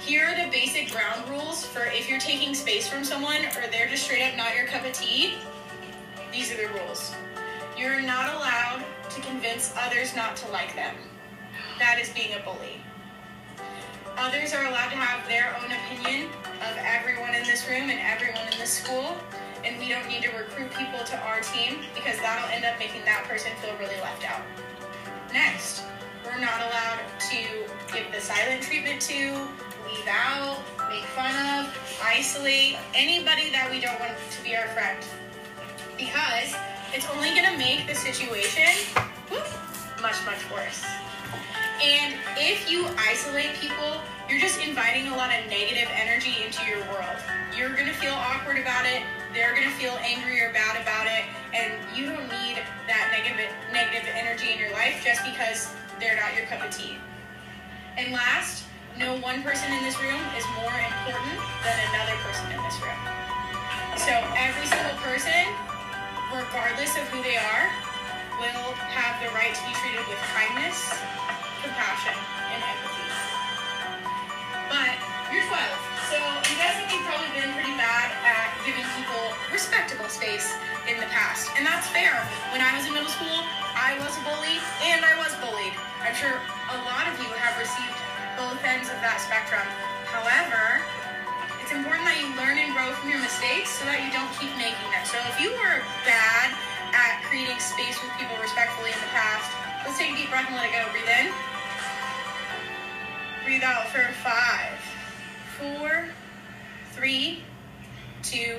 here 0.00 0.24
are 0.24 0.44
the 0.44 0.50
basic 0.50 0.90
ground 0.90 1.28
rules 1.28 1.64
for 1.64 1.84
if 1.84 2.08
you're 2.08 2.18
taking 2.18 2.52
space 2.52 2.88
from 2.88 3.04
someone 3.04 3.44
or 3.56 3.68
they're 3.70 3.88
just 3.88 4.04
straight 4.04 4.28
up 4.28 4.36
not 4.36 4.56
your 4.56 4.66
cup 4.66 4.84
of 4.84 4.92
tea. 4.92 5.34
These 6.32 6.52
are 6.52 6.56
the 6.56 6.68
rules. 6.80 7.14
You're 7.76 8.00
not 8.00 8.34
allowed 8.34 8.84
to 9.10 9.20
convince 9.20 9.72
others 9.76 10.16
not 10.16 10.34
to 10.38 10.50
like 10.50 10.74
them. 10.74 10.96
That 11.78 12.00
is 12.00 12.08
being 12.10 12.34
a 12.34 12.42
bully. 12.44 12.80
Others 14.18 14.52
are 14.52 14.66
allowed 14.66 14.90
to 14.90 14.96
have 14.96 15.22
their 15.28 15.54
own 15.62 15.70
opinion 15.70 16.28
of 16.58 16.74
everyone 16.82 17.36
in 17.36 17.46
this 17.46 17.62
room 17.70 17.86
and 17.88 18.02
everyone 18.02 18.42
in 18.50 18.58
this 18.58 18.82
school, 18.82 19.16
and 19.62 19.78
we 19.78 19.88
don't 19.88 20.08
need 20.08 20.22
to 20.26 20.30
recruit 20.34 20.74
people 20.74 20.98
to 21.06 21.16
our 21.22 21.38
team 21.38 21.86
because 21.94 22.18
that'll 22.18 22.50
end 22.50 22.64
up 22.64 22.76
making 22.80 23.04
that 23.04 23.22
person 23.30 23.52
feel 23.62 23.70
really 23.78 23.94
left 24.02 24.28
out. 24.28 24.42
Next, 25.32 25.84
we're 26.26 26.40
not 26.40 26.58
allowed 26.66 26.98
to 27.30 27.38
give 27.94 28.10
the 28.10 28.20
silent 28.20 28.60
treatment 28.60 29.00
to, 29.02 29.38
leave 29.86 30.08
out, 30.10 30.58
make 30.90 31.06
fun 31.14 31.30
of, 31.54 31.70
isolate 32.02 32.74
anybody 32.98 33.52
that 33.54 33.70
we 33.70 33.78
don't 33.78 34.00
want 34.00 34.18
to 34.18 34.42
be 34.42 34.56
our 34.56 34.66
friend 34.74 34.98
because 35.96 36.58
it's 36.92 37.06
only 37.14 37.30
going 37.38 37.46
to 37.46 37.56
make 37.56 37.86
the 37.86 37.94
situation 37.94 38.66
whoop, 39.30 39.46
much, 40.02 40.18
much 40.26 40.42
worse. 40.50 40.82
And 41.78 42.14
if 42.34 42.66
you 42.70 42.86
isolate 42.98 43.54
people, 43.62 44.02
you're 44.28 44.40
just 44.42 44.58
inviting 44.58 45.08
a 45.08 45.16
lot 45.16 45.30
of 45.30 45.46
negative 45.46 45.86
energy 45.94 46.34
into 46.44 46.58
your 46.66 46.82
world. 46.90 47.18
You're 47.56 47.70
gonna 47.70 47.94
feel 47.94 48.12
awkward 48.18 48.58
about 48.58 48.84
it, 48.84 49.06
they're 49.32 49.54
gonna 49.54 49.70
feel 49.78 49.94
angry 50.02 50.42
or 50.42 50.52
bad 50.52 50.74
about 50.82 51.06
it, 51.06 51.22
and 51.54 51.78
you 51.94 52.10
don't 52.10 52.26
need 52.26 52.58
that 52.90 53.14
negative 53.14 53.54
negative 53.70 54.10
energy 54.10 54.50
in 54.50 54.58
your 54.58 54.74
life 54.74 55.00
just 55.06 55.22
because 55.22 55.70
they're 56.02 56.18
not 56.18 56.34
your 56.34 56.50
cup 56.50 56.66
of 56.66 56.74
tea. 56.74 56.98
And 57.96 58.10
last, 58.10 58.66
no 58.98 59.14
one 59.22 59.46
person 59.46 59.70
in 59.70 59.82
this 59.86 59.94
room 60.02 60.18
is 60.34 60.42
more 60.58 60.74
important 60.74 61.38
than 61.62 61.76
another 61.94 62.18
person 62.26 62.50
in 62.50 62.58
this 62.66 62.74
room. 62.82 63.02
So 63.94 64.18
every 64.34 64.66
single 64.66 64.98
person, 64.98 65.46
regardless 66.34 66.90
of 66.98 67.06
who 67.14 67.22
they 67.22 67.38
are, 67.38 67.70
will 68.42 68.74
have 68.94 69.18
the 69.22 69.30
right 69.34 69.54
to 69.54 69.62
be 69.66 69.74
treated 69.78 70.02
with 70.06 70.18
kindness, 70.34 70.78
compassion, 71.62 72.16
and 72.54 72.60
empathy. 72.62 73.06
But 74.70 74.94
you're 75.32 75.44
12, 75.44 76.12
so 76.12 76.16
I'm 76.20 76.56
guessing 76.56 76.86
you've 76.88 77.04
probably 77.04 77.32
been 77.34 77.52
pretty 77.52 77.74
bad 77.76 78.14
at 78.24 78.52
giving 78.64 78.84
people 78.96 79.34
respectable 79.50 80.08
space 80.08 80.54
in 80.88 80.96
the 81.00 81.08
past. 81.12 81.52
And 81.58 81.66
that's 81.66 81.88
fair. 81.92 82.16
When 82.54 82.64
I 82.64 82.72
was 82.72 82.88
in 82.88 82.96
middle 82.96 83.12
school, 83.12 83.44
I 83.76 83.98
was 84.00 84.12
a 84.16 84.22
bully 84.24 84.56
and 84.88 85.04
I 85.04 85.14
was 85.20 85.36
bullied. 85.42 85.76
I'm 86.00 86.16
sure 86.16 86.32
a 86.36 86.78
lot 86.88 87.10
of 87.10 87.14
you 87.20 87.28
have 87.36 87.54
received 87.60 87.98
both 88.38 88.62
ends 88.64 88.88
of 88.88 88.98
that 89.04 89.20
spectrum. 89.20 89.66
However, 90.08 90.80
it's 91.60 91.76
important 91.76 92.08
that 92.08 92.16
you 92.16 92.32
learn 92.40 92.56
and 92.56 92.72
grow 92.72 92.88
from 92.96 93.12
your 93.12 93.20
mistakes 93.20 93.68
so 93.68 93.84
that 93.84 94.00
you 94.00 94.08
don't 94.08 94.32
keep 94.40 94.48
making 94.56 94.88
them. 94.88 95.04
So 95.04 95.20
if 95.28 95.36
you 95.36 95.52
were 95.52 95.84
bad 96.08 96.56
at 96.96 97.20
creating 97.28 97.60
space 97.60 98.00
with 98.00 98.08
people 98.16 98.32
respectfully 98.40 98.88
in 98.88 99.00
the 99.04 99.12
past, 99.12 99.67
Let's 99.84 99.98
take 99.98 100.12
a 100.12 100.16
deep 100.16 100.28
breath 100.28 100.46
and 100.48 100.56
let 100.56 100.66
it 100.66 100.72
go. 100.72 100.90
Breathe 100.92 101.08
in. 101.08 101.32
Breathe 103.44 103.62
out 103.62 103.88
for 103.88 104.12
five, 104.24 104.72
four, 105.58 106.06
three, 106.92 107.42
two, 108.22 108.58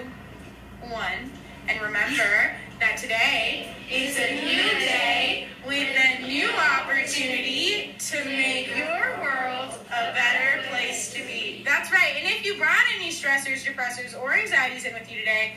one. 0.89 1.31
And 1.67 1.81
remember 1.81 2.55
that 2.79 2.97
today 2.97 3.75
is 3.91 4.17
a 4.17 4.41
new 4.43 4.79
day 4.79 5.49
with 5.67 5.89
a 5.95 6.23
new 6.25 6.49
opportunity 6.49 7.95
to 7.99 8.25
make 8.25 8.75
your 8.75 9.19
world 9.21 9.73
a 9.87 10.13
better 10.13 10.63
place 10.69 11.13
to 11.13 11.21
be. 11.23 11.63
That's 11.65 11.91
right. 11.91 12.13
And 12.17 12.27
if 12.27 12.45
you 12.45 12.57
brought 12.57 12.85
any 12.95 13.09
stressors, 13.09 13.65
depressors, 13.65 14.19
or 14.19 14.33
anxieties 14.33 14.85
in 14.85 14.93
with 14.93 15.11
you 15.11 15.19
today, 15.19 15.55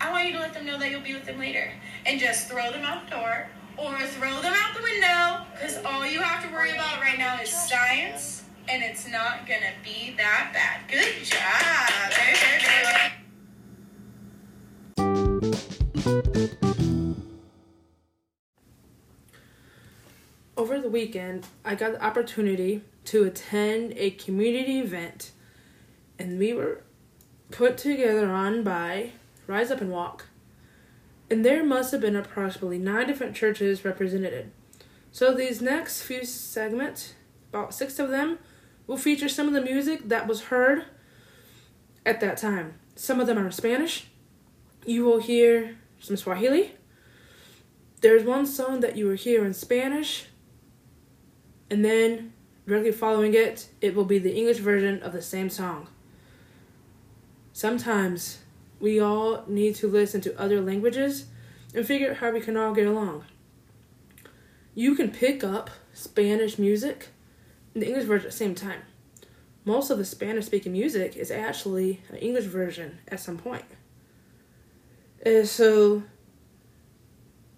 I 0.00 0.12
want 0.12 0.26
you 0.26 0.34
to 0.34 0.38
let 0.38 0.54
them 0.54 0.66
know 0.66 0.78
that 0.78 0.90
you'll 0.90 1.00
be 1.00 1.14
with 1.14 1.24
them 1.24 1.38
later. 1.38 1.72
And 2.06 2.20
just 2.20 2.48
throw 2.48 2.70
them 2.70 2.84
out 2.84 3.06
the 3.06 3.16
door 3.16 3.48
or 3.78 3.98
throw 4.00 4.40
them 4.42 4.52
out 4.54 4.76
the 4.76 4.82
window 4.82 5.46
because 5.52 5.78
all 5.84 6.04
you 6.04 6.20
have 6.20 6.44
to 6.44 6.52
worry 6.52 6.72
about 6.72 7.00
right 7.00 7.18
now 7.18 7.40
is 7.40 7.48
science 7.48 8.44
and 8.68 8.82
it's 8.82 9.08
not 9.08 9.46
going 9.46 9.60
to 9.60 9.72
be 9.82 10.14
that 10.16 10.50
bad. 10.52 10.80
Good 10.88 11.24
job. 11.24 11.88
Over 20.56 20.80
the 20.80 20.88
weekend, 20.88 21.46
I 21.64 21.76
got 21.76 21.92
the 21.92 22.04
opportunity 22.04 22.82
to 23.06 23.24
attend 23.24 23.94
a 23.96 24.10
community 24.10 24.80
event, 24.80 25.30
and 26.18 26.38
we 26.38 26.52
were 26.52 26.82
put 27.50 27.78
together 27.78 28.28
on 28.30 28.64
by 28.64 29.12
Rise 29.46 29.70
Up 29.70 29.80
and 29.80 29.90
Walk. 29.90 30.27
And 31.30 31.44
there 31.44 31.64
must 31.64 31.92
have 31.92 32.00
been 32.00 32.16
approximately 32.16 32.78
nine 32.78 33.06
different 33.06 33.36
churches 33.36 33.84
represented. 33.84 34.50
So 35.12 35.34
these 35.34 35.60
next 35.60 36.02
few 36.02 36.24
segments, 36.24 37.14
about 37.50 37.74
six 37.74 37.98
of 37.98 38.10
them, 38.10 38.38
will 38.86 38.96
feature 38.96 39.28
some 39.28 39.46
of 39.46 39.52
the 39.52 39.60
music 39.60 40.08
that 40.08 40.26
was 40.26 40.44
heard 40.44 40.84
at 42.06 42.20
that 42.20 42.38
time. 42.38 42.74
Some 42.96 43.20
of 43.20 43.26
them 43.26 43.38
are 43.38 43.50
Spanish. 43.50 44.06
You 44.86 45.04
will 45.04 45.20
hear 45.20 45.76
some 46.00 46.16
Swahili. 46.16 46.72
There's 48.00 48.24
one 48.24 48.46
song 48.46 48.80
that 48.80 48.96
you 48.96 49.06
will 49.06 49.16
hear 49.16 49.44
in 49.44 49.52
Spanish, 49.52 50.26
and 51.70 51.84
then 51.84 52.32
directly 52.66 52.92
following 52.92 53.34
it, 53.34 53.68
it 53.80 53.94
will 53.94 54.04
be 54.04 54.18
the 54.18 54.34
English 54.34 54.58
version 54.58 55.02
of 55.02 55.12
the 55.12 55.22
same 55.22 55.50
song. 55.50 55.88
Sometimes 57.52 58.38
we 58.80 59.00
all 59.00 59.44
need 59.46 59.74
to 59.76 59.88
listen 59.88 60.20
to 60.22 60.40
other 60.40 60.60
languages 60.60 61.26
and 61.74 61.86
figure 61.86 62.10
out 62.10 62.16
how 62.18 62.30
we 62.30 62.40
can 62.40 62.56
all 62.56 62.74
get 62.74 62.86
along. 62.86 63.24
You 64.74 64.94
can 64.94 65.10
pick 65.10 65.42
up 65.42 65.70
Spanish 65.92 66.58
music 66.58 67.08
and 67.74 67.82
the 67.82 67.88
English 67.88 68.04
version 68.04 68.26
at 68.26 68.32
the 68.32 68.36
same 68.38 68.54
time. 68.54 68.82
Most 69.64 69.90
of 69.90 69.98
the 69.98 70.04
Spanish 70.04 70.46
speaking 70.46 70.72
music 70.72 71.16
is 71.16 71.30
actually 71.30 72.00
an 72.08 72.16
English 72.16 72.46
version 72.46 72.98
at 73.08 73.20
some 73.20 73.36
point. 73.36 73.64
And 75.24 75.46
so 75.46 76.04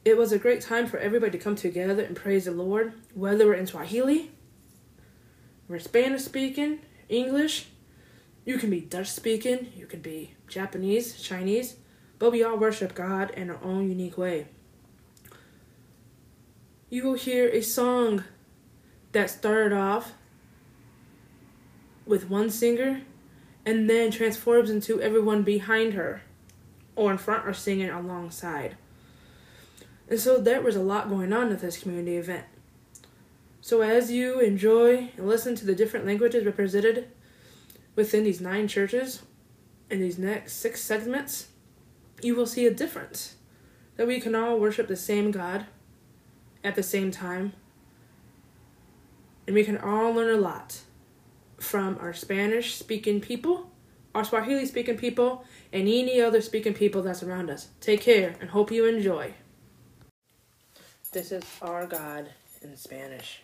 it 0.05 0.17
was 0.17 0.33
a 0.33 0.39
great 0.39 0.61
time 0.61 0.87
for 0.87 0.99
everybody 0.99 1.33
to 1.33 1.45
come 1.45 1.57
together 1.57 2.03
and 2.03 2.17
praise 2.17 2.47
the 2.47 2.53
Lord, 2.53 2.95
whether 3.15 3.47
we're 3.47 3.55
in 3.55 3.67
Swahili, 3.67 4.31
we're 5.69 5.79
Spanish 5.79 6.23
speaking, 6.23 6.81
English, 7.09 7.69
you 8.51 8.59
can 8.59 8.69
be 8.69 8.81
Dutch 8.81 9.09
speaking, 9.09 9.73
you 9.77 9.87
can 9.87 10.01
be 10.01 10.35
Japanese, 10.49 11.23
Chinese, 11.23 11.77
but 12.19 12.33
we 12.33 12.43
all 12.43 12.59
worship 12.59 12.97
God 12.97 13.31
in 13.31 13.49
our 13.49 13.63
own 13.63 13.89
unique 13.89 14.19
way. 14.19 14.49
You 16.89 17.05
will 17.05 17.15
hear 17.15 17.47
a 17.47 17.61
song 17.61 18.25
that 19.13 19.31
started 19.31 19.73
off 19.73 20.15
with 22.05 22.29
one 22.29 22.51
singer 22.51 23.03
and 23.65 23.89
then 23.89 24.11
transforms 24.11 24.69
into 24.69 25.01
everyone 25.01 25.45
behind 25.45 25.95
her 25.95 26.23
or 26.97 27.13
in 27.13 27.19
front 27.19 27.47
are 27.47 27.55
singing 27.55 27.89
alongside. 27.89 28.77
And 30.09 30.19
so 30.19 30.41
there 30.41 30.61
was 30.61 30.75
a 30.75 30.83
lot 30.83 31.09
going 31.09 31.33
on 31.33 31.53
at 31.53 31.61
this 31.61 31.79
community 31.79 32.17
event. 32.17 32.47
So 33.61 33.83
as 33.83 34.11
you 34.11 34.41
enjoy 34.41 35.13
and 35.17 35.29
listen 35.29 35.55
to 35.55 35.65
the 35.65 35.77
different 35.77 36.05
languages 36.05 36.45
represented 36.45 37.13
within 38.01 38.25
these 38.25 38.41
nine 38.41 38.67
churches 38.67 39.23
in 39.91 40.01
these 40.01 40.19
next 40.19 40.55
six 40.55 40.81
segments, 40.81 41.49
you 42.23 42.35
will 42.35 42.47
see 42.47 42.67
a 42.67 42.73
difference. 42.73 43.37
That 43.97 44.07
we 44.07 44.21
can 44.21 44.35
all 44.35 44.59
worship 44.59 44.89
the 44.89 44.97
same 44.97 45.31
God 45.31 45.67
at 46.65 46.77
the 46.77 46.83
same 46.83 47.11
time. 47.11 47.53
And 49.47 49.55
we 49.55 49.65
can 49.65 49.77
all 49.77 50.13
learn 50.13 50.35
a 50.35 50.41
lot 50.41 50.81
from 51.59 51.99
our 52.01 52.15
Spanish 52.15 52.75
speaking 52.75 53.21
people, 53.21 53.71
our 54.15 54.25
Swahili 54.25 54.65
speaking 54.65 54.97
people, 54.97 55.45
and 55.71 55.83
any 55.83 56.23
other 56.23 56.41
speaking 56.41 56.73
people 56.73 57.03
that's 57.03 57.23
around 57.23 57.51
us. 57.51 57.69
Take 57.83 58.01
care 58.01 58.35
and 58.41 58.49
hope 58.49 58.71
you 58.71 58.87
enjoy. 58.87 59.35
This 61.13 61.33
is 61.33 61.45
Our 61.61 61.87
God 61.87 62.31
in 62.63 62.77
Spanish. 62.79 63.43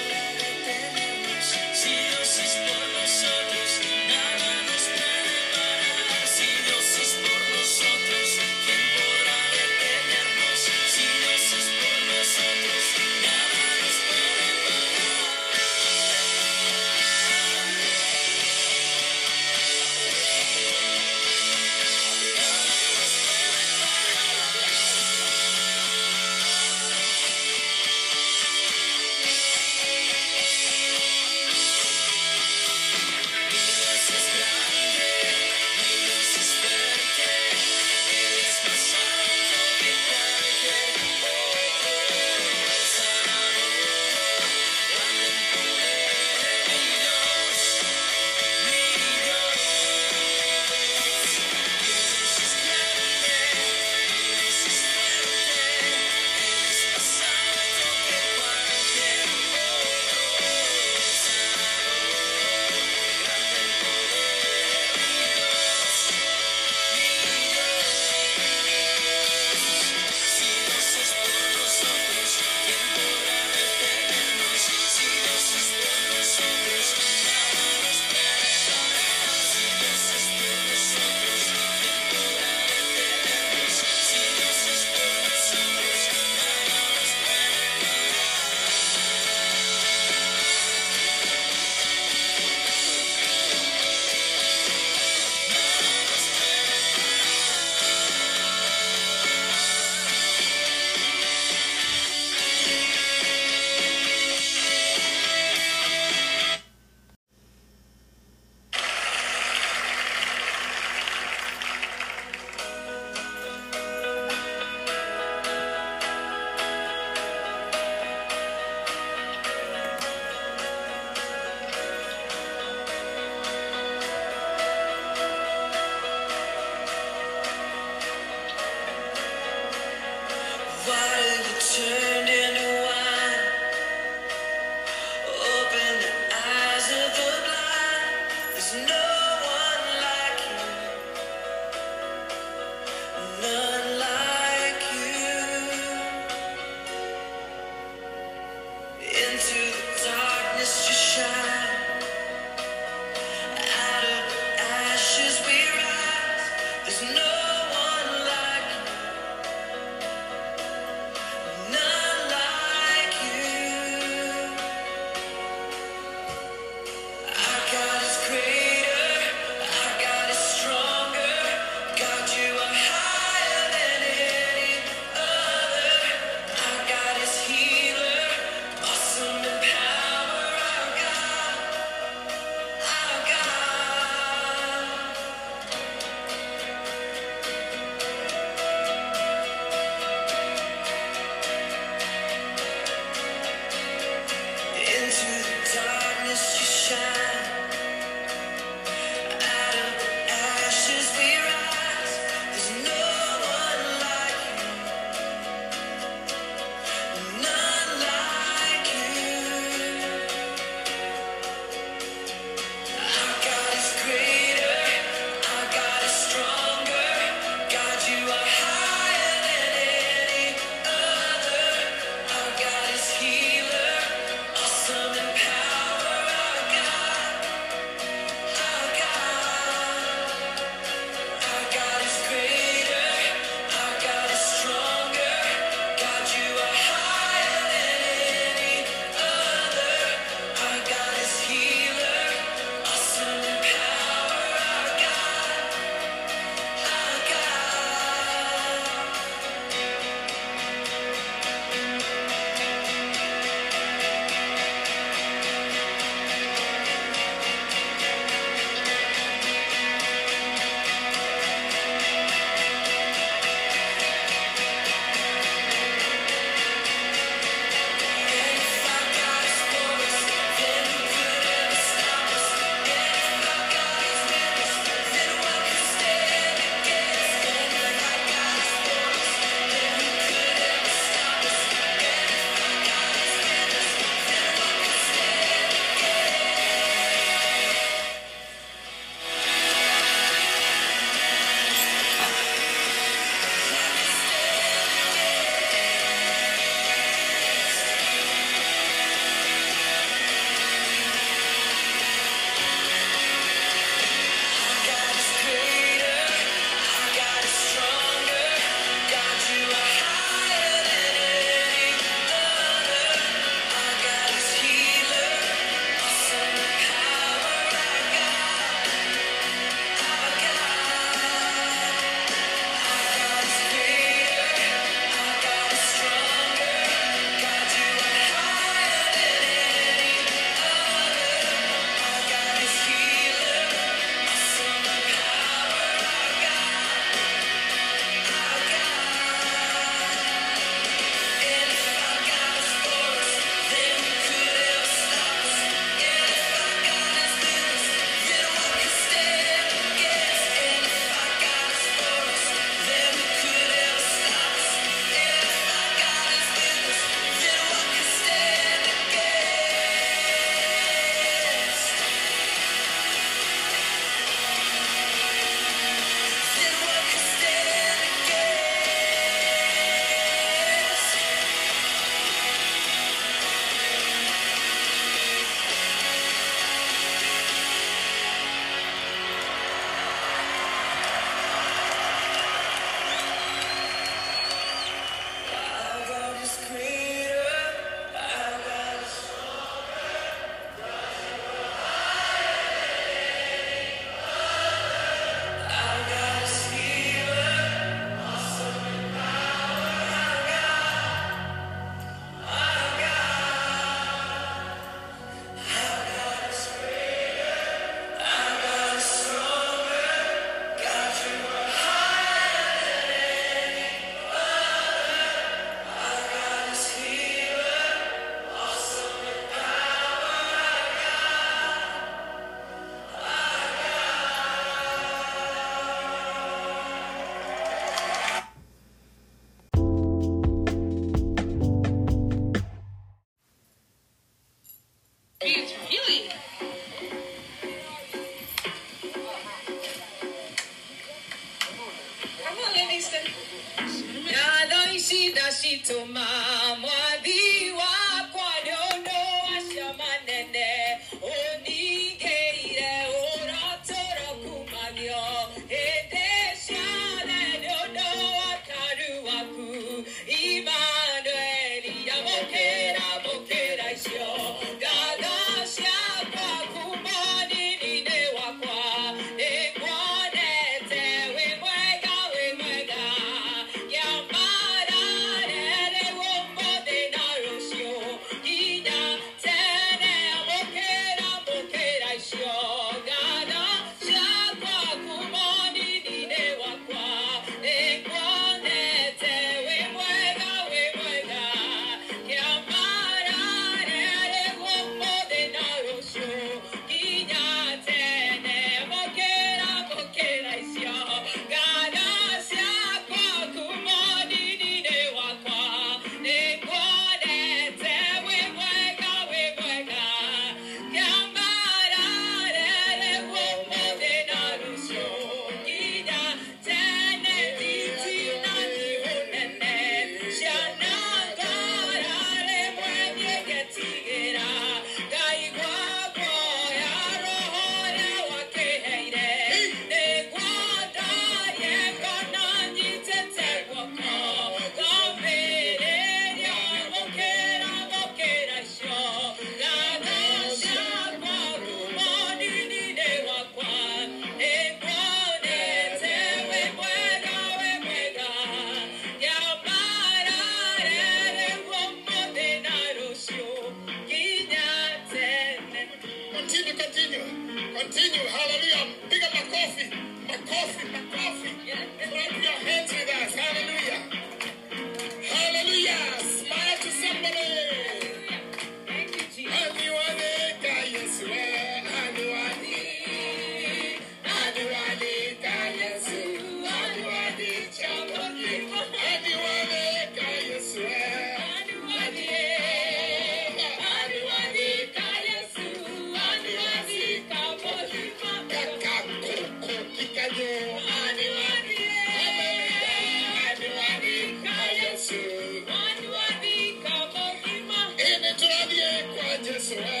Israel. 599.71 600.00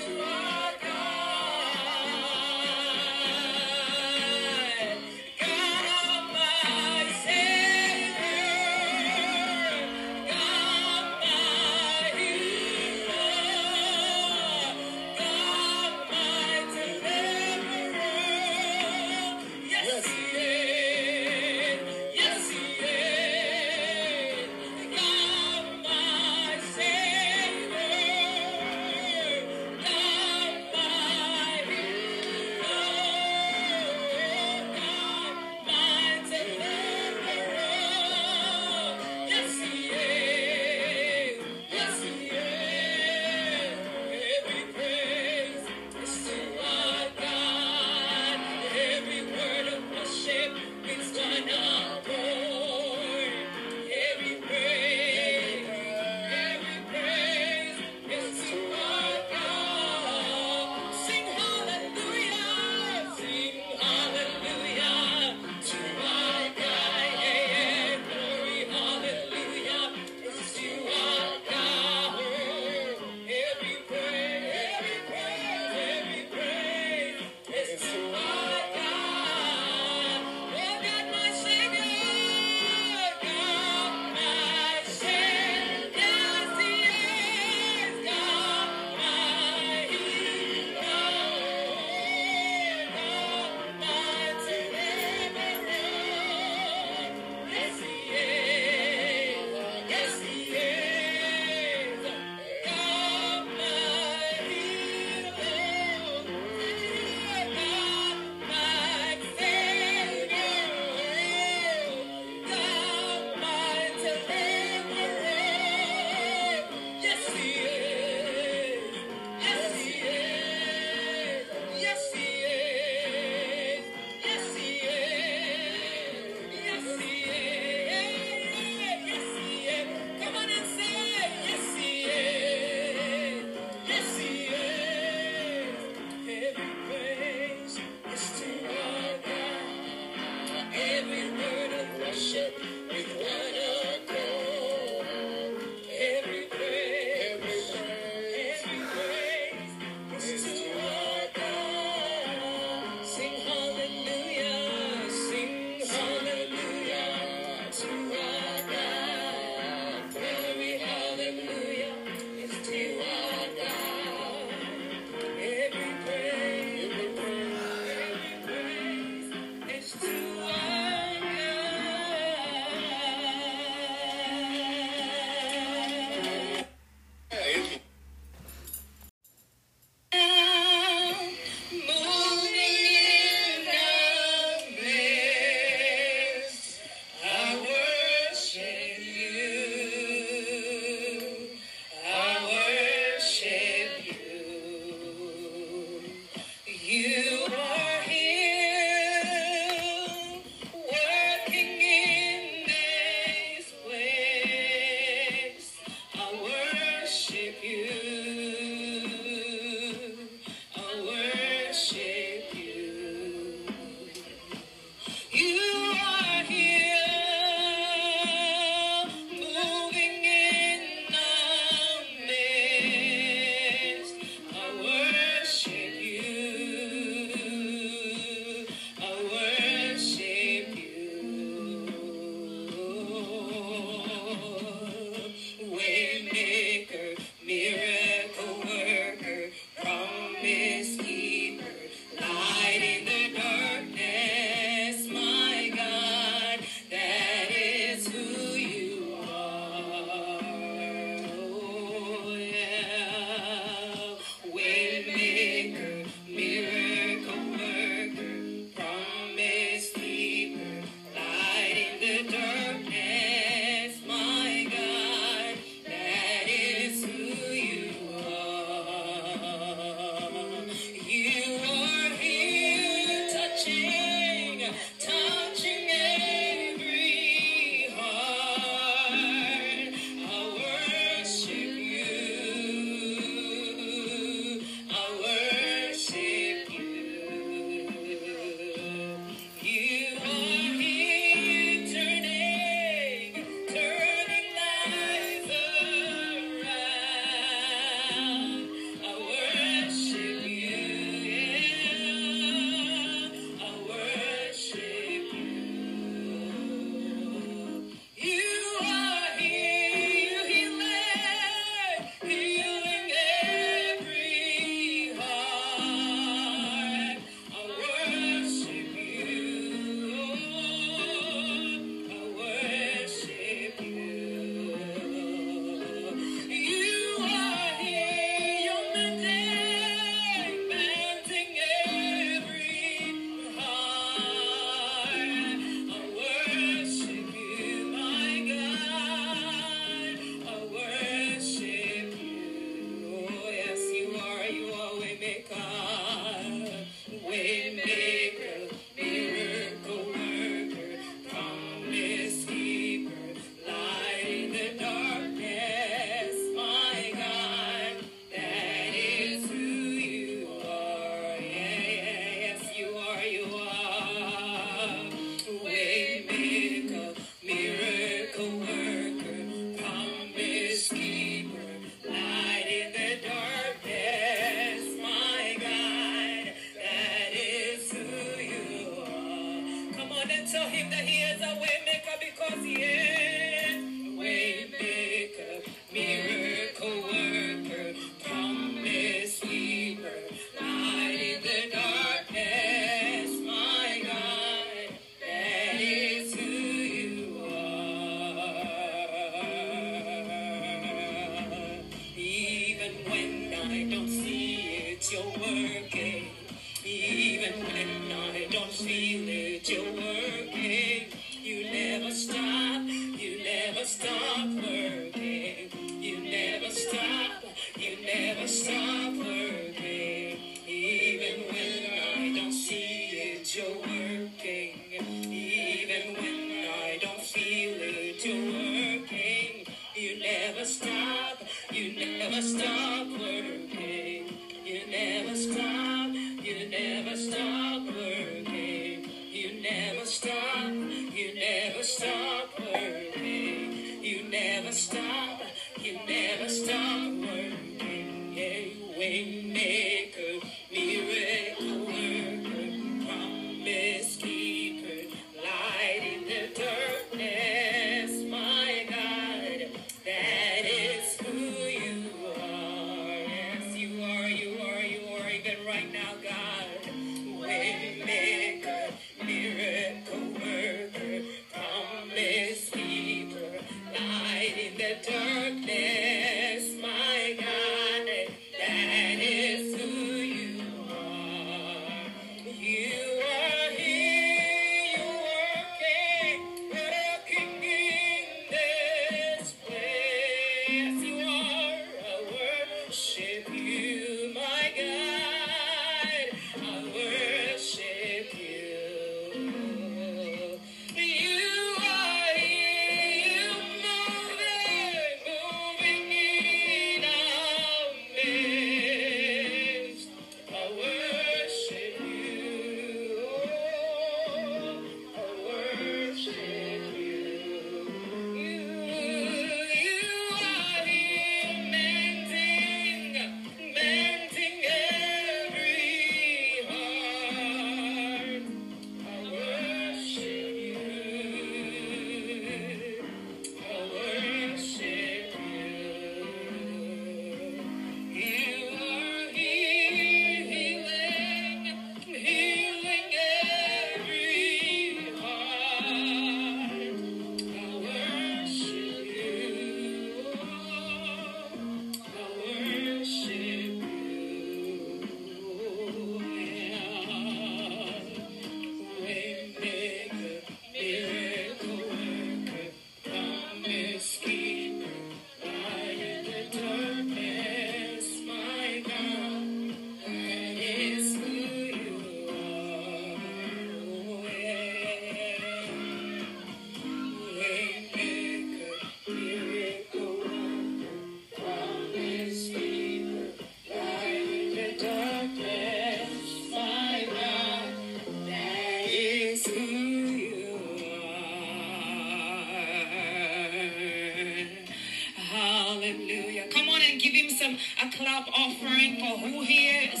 And 597.42 597.56
give 597.56 597.60
some 597.80 597.88
a 597.88 597.92
clap 597.92 598.28
offering 598.28 598.96
for 598.98 599.18
who 599.18 599.42
he 599.42 599.68
is. 599.68 600.00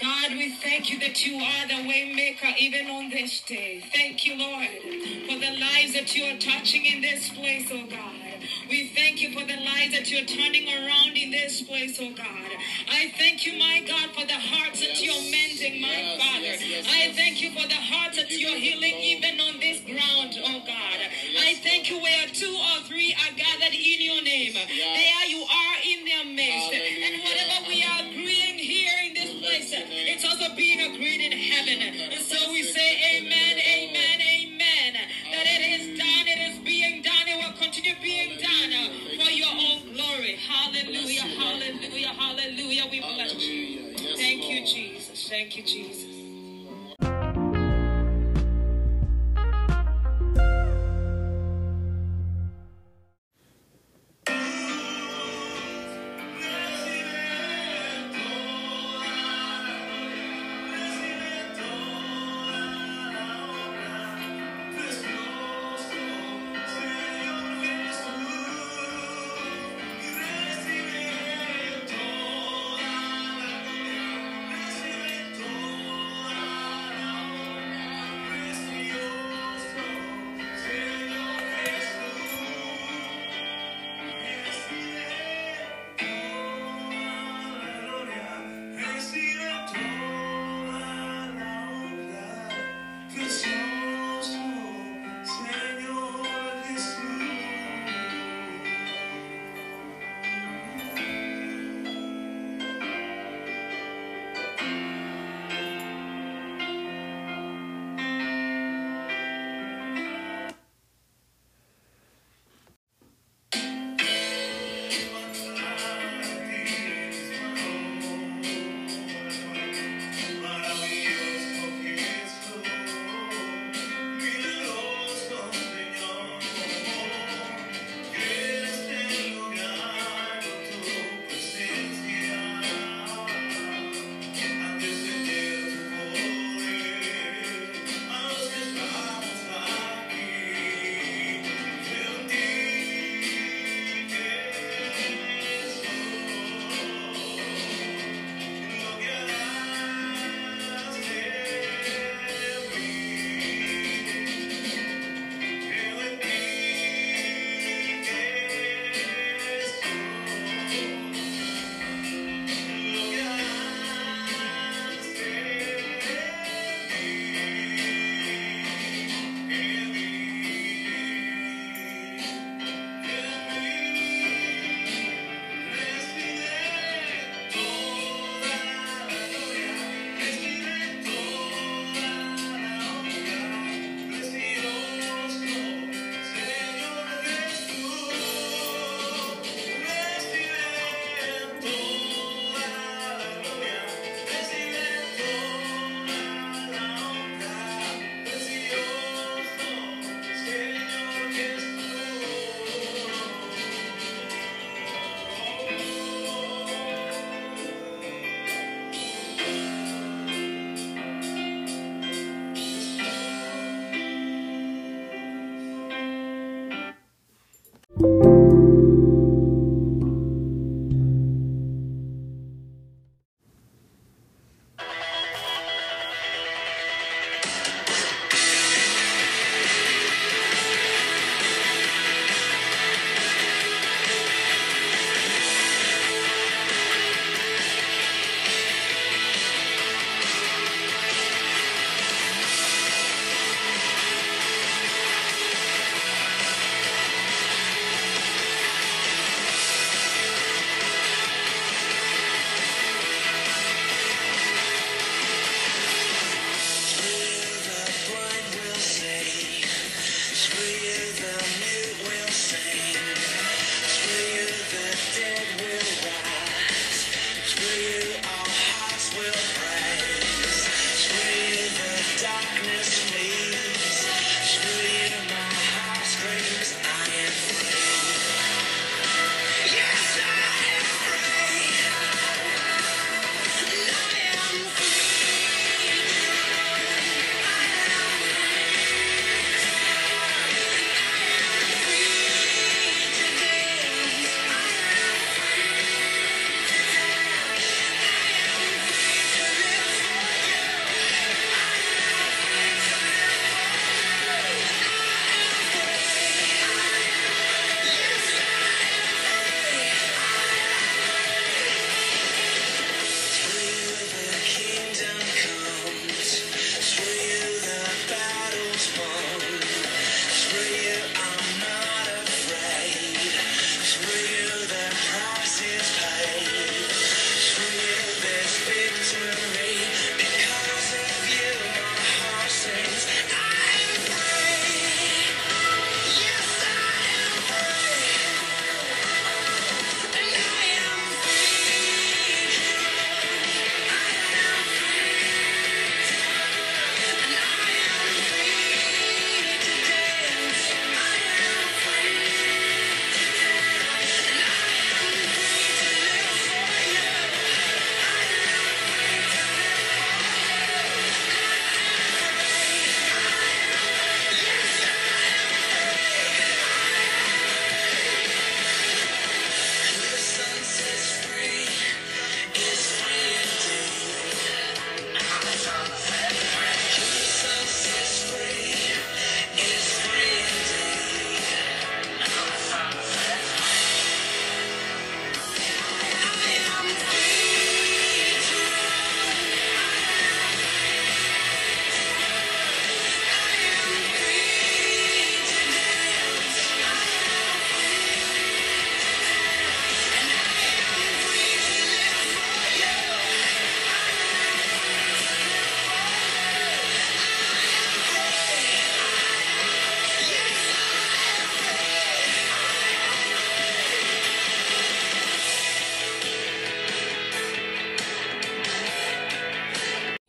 God, 0.00 0.32
we 0.32 0.52
thank 0.52 0.90
you 0.90 0.98
that 1.00 1.24
you 1.24 1.36
are 1.36 1.68
the 1.68 1.88
way 1.88 2.12
maker 2.14 2.48
even 2.58 2.88
on 2.88 3.10
this 3.10 3.40
day. 3.40 3.82
Thank 3.92 4.26
you, 4.26 4.36
Lord, 4.36 4.68
for 5.28 5.38
the 5.38 5.58
lives 5.58 5.94
that 5.94 6.14
you 6.14 6.24
are 6.24 6.38
touching 6.38 6.84
in 6.84 7.00
this 7.00 7.28
place, 7.30 7.68
oh 7.72 7.86
God. 7.86 8.12
We 8.68 8.88
thank 8.88 9.20
you 9.22 9.32
for 9.32 9.44
the 9.46 9.56
lives 9.56 9.92
that 9.92 10.10
you're 10.10 10.24
turning 10.26 10.68
around 10.68 11.16
in 11.16 11.30
this 11.30 11.62
place, 11.62 11.98
oh 12.00 12.12
God. 12.12 12.50
I 12.90 13.12
thank 13.16 13.46
you, 13.46 13.58
my 13.58 13.84
God, 13.86 14.10
for 14.14 14.26
the 14.26 14.34
hearts 14.38 14.80
that 14.80 15.00
you're 15.02 15.14
mending, 15.30 15.80
my 15.80 15.88
Yes, 15.88 16.20
Father. 16.20 16.44
yes, 16.44 16.68
yes, 16.68 16.86
I 16.88 17.12
thank 17.14 17.40
you 17.40 17.50
for 17.52 17.66
the 17.66 17.74
hearts 17.80 18.16
that 18.16 18.30
you're 18.30 18.56
healing 18.58 18.94
even 18.94 19.40
on 19.40 19.60
this 19.60 19.80
ground, 19.80 20.34
oh 20.44 20.60
God. 20.66 20.98
I 21.38 21.54
thank 21.62 21.90
you 21.90 22.00
where 22.00 22.26
two 22.28 22.52
or 22.54 22.82
three 22.84 23.14
are 23.14 23.34
gathered 23.36 23.74
in 23.74 24.00
your 24.00 24.22
name. 24.22 24.54
There 24.54 25.26
you 25.28 25.43
their 26.36 26.46
midst. 26.46 26.72
And 26.72 27.22
whatever 27.22 27.68
we 27.68 27.82
are 27.82 28.00
agreeing 28.10 28.58
here 28.58 28.92
in 29.06 29.14
this 29.14 29.32
place, 29.40 29.72
it's 29.74 30.24
also 30.24 30.54
being 30.56 30.80
agreed 30.80 31.20
in 31.20 31.32
heaven. 31.32 31.80
And 32.12 32.20
so 32.20 32.50
we 32.52 32.62
say 32.62 33.18
amen, 33.18 33.58
amen, 33.58 34.18
amen. 34.20 34.92
That 35.30 35.46
it 35.46 35.62
is 35.80 35.98
done, 35.98 36.26
it 36.26 36.40
is 36.52 36.58
being 36.64 37.02
done, 37.02 37.28
it 37.28 37.36
will 37.44 37.56
continue 37.58 37.94
being 38.02 38.38
done 38.38 38.72
for 39.18 39.30
your 39.30 39.50
own 39.50 39.94
glory. 39.94 40.36
Hallelujah, 40.36 41.22
hallelujah, 41.22 42.08
hallelujah. 42.08 42.84
We 42.90 43.00
bless 43.00 43.34
you. 43.34 43.94
Thank 44.16 44.48
you, 44.48 44.66
Jesus. 44.66 45.28
Thank 45.28 45.56
you, 45.56 45.62
Jesus. 45.62 46.03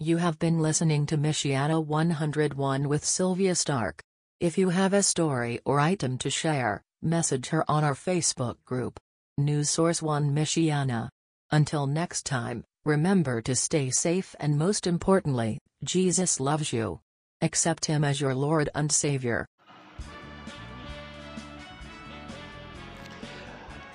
You 0.06 0.18
have 0.18 0.38
been 0.38 0.60
listening 0.60 1.08
to 1.08 1.18
Michiana 1.18 1.84
101 1.84 2.88
with 2.88 3.04
Sylvia 3.04 3.56
Stark. 3.56 4.04
If 4.40 4.56
you 4.56 4.70
have 4.70 4.94
a 4.94 5.02
story 5.02 5.60
or 5.66 5.80
item 5.80 6.20
to 6.20 6.30
share, 6.30 6.84
message 7.02 7.48
her 7.48 7.66
on 7.68 7.84
our 7.84 7.96
Facebook 7.96 8.58
group. 8.66 9.00
News 9.40 9.72
Source 9.72 10.04
1 10.04 10.30
Michiana. 10.30 11.10
Until 11.50 11.88
next 11.88 12.24
time, 12.24 12.64
remember 12.86 13.42
to 13.42 13.56
stay 13.56 13.90
safe 13.90 14.36
and 14.40 14.60
most 14.60 14.86
importantly, 14.86 15.58
Jesus 15.84 16.40
loves 16.40 16.72
you. 16.72 17.00
Accept 17.42 17.86
Him 17.86 18.04
as 18.04 18.22
your 18.22 18.36
Lord 18.36 18.70
and 18.76 18.92
Savior. 18.92 19.48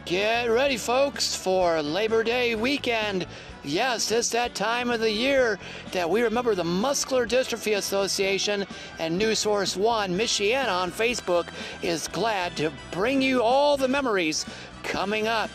Get 0.07 0.47
ready, 0.51 0.77
folks, 0.77 1.37
for 1.37 1.81
Labor 1.81 2.25
Day 2.25 2.57
weekend. 2.57 3.29
Yes, 3.63 4.11
it's 4.11 4.31
that 4.31 4.55
time 4.55 4.91
of 4.91 5.01
the 5.01 5.13
year 5.13 5.59
that 5.93 6.09
we 6.09 6.23
remember 6.23 6.55
the 6.55 6.65
Muscular 6.65 7.27
Dystrophy 7.27 7.77
Association 7.77 8.65
and 8.99 9.19
News 9.19 9.41
Source 9.41 9.77
One, 9.77 10.17
Michiana 10.17 10.73
on 10.73 10.91
Facebook, 10.91 11.49
is 11.83 12.09
glad 12.09 12.57
to 12.57 12.73
bring 12.91 13.21
you 13.21 13.43
all 13.43 13.77
the 13.77 13.87
memories 13.87 14.47
coming 14.83 15.29
up 15.29 15.51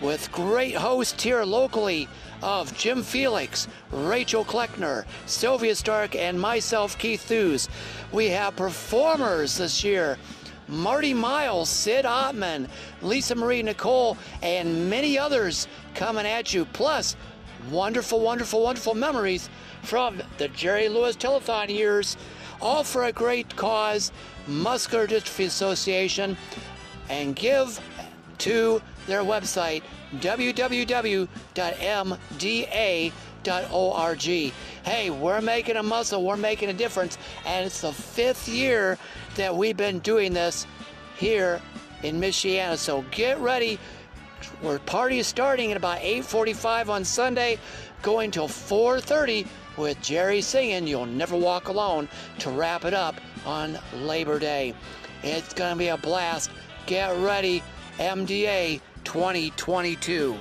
with 0.00 0.30
great 0.30 0.76
hosts 0.76 1.20
here 1.20 1.42
locally 1.42 2.08
of 2.40 2.76
Jim 2.78 3.02
Felix, 3.02 3.66
Rachel 3.90 4.44
Kleckner, 4.44 5.04
Sylvia 5.26 5.74
Stark, 5.74 6.14
and 6.14 6.40
myself, 6.40 6.96
Keith 6.98 7.22
Thews. 7.22 7.68
We 8.12 8.28
have 8.28 8.54
performers 8.54 9.58
this 9.58 9.82
year. 9.82 10.18
Marty 10.68 11.12
Miles, 11.12 11.68
Sid 11.68 12.04
Ottman, 12.04 12.68
Lisa 13.02 13.34
Marie 13.34 13.62
Nicole, 13.62 14.16
and 14.42 14.88
many 14.88 15.18
others 15.18 15.66
coming 15.94 16.26
at 16.26 16.52
you. 16.52 16.64
Plus, 16.66 17.16
wonderful, 17.70 18.20
wonderful, 18.20 18.62
wonderful 18.62 18.94
memories 18.94 19.48
from 19.82 20.22
the 20.38 20.48
Jerry 20.48 20.88
Lewis 20.88 21.16
Telethon 21.16 21.68
years, 21.68 22.16
all 22.60 22.84
for 22.84 23.04
a 23.04 23.12
great 23.12 23.54
cause, 23.56 24.12
Muscular 24.46 25.06
Dystrophy 25.06 25.46
Association, 25.46 26.36
and 27.08 27.36
give 27.36 27.80
to 28.38 28.82
their 29.06 29.22
website, 29.22 29.82
www.mda.org. 30.16 31.32
Hey, 34.84 35.10
we're 35.10 35.40
making 35.40 35.76
a 35.76 35.82
muscle, 35.82 36.22
we're 36.24 36.36
making 36.36 36.68
a 36.70 36.72
difference, 36.72 37.18
and 37.46 37.66
it's 37.66 37.80
the 37.80 37.92
fifth 37.92 38.48
year 38.48 38.98
that 39.36 39.54
we've 39.56 39.76
been 39.76 39.98
doing 40.00 40.32
this 40.32 40.66
here 41.16 41.60
in 42.02 42.20
Michiana. 42.20 42.76
So 42.76 43.04
get 43.10 43.38
ready. 43.38 43.78
Our 44.64 44.78
party 44.78 45.18
is 45.18 45.26
starting 45.26 45.72
at 45.72 45.76
about 45.76 45.98
8:45 46.02 46.88
on 46.88 47.04
Sunday, 47.04 47.58
going 48.00 48.30
till 48.30 48.46
4:30 48.46 49.44
with 49.76 50.00
Jerry 50.00 50.40
singing 50.40 50.86
"You'll 50.86 51.06
Never 51.06 51.36
Walk 51.36 51.66
Alone" 51.66 52.08
to 52.38 52.50
wrap 52.50 52.84
it 52.84 52.94
up 52.94 53.16
on 53.44 53.76
Labor 53.92 54.38
Day. 54.38 54.74
It's 55.24 55.52
gonna 55.52 55.74
be 55.74 55.88
a 55.88 55.96
blast. 55.96 56.50
Get 56.86 57.16
ready, 57.16 57.62
MDA 57.98 58.80
2022. 59.02 60.36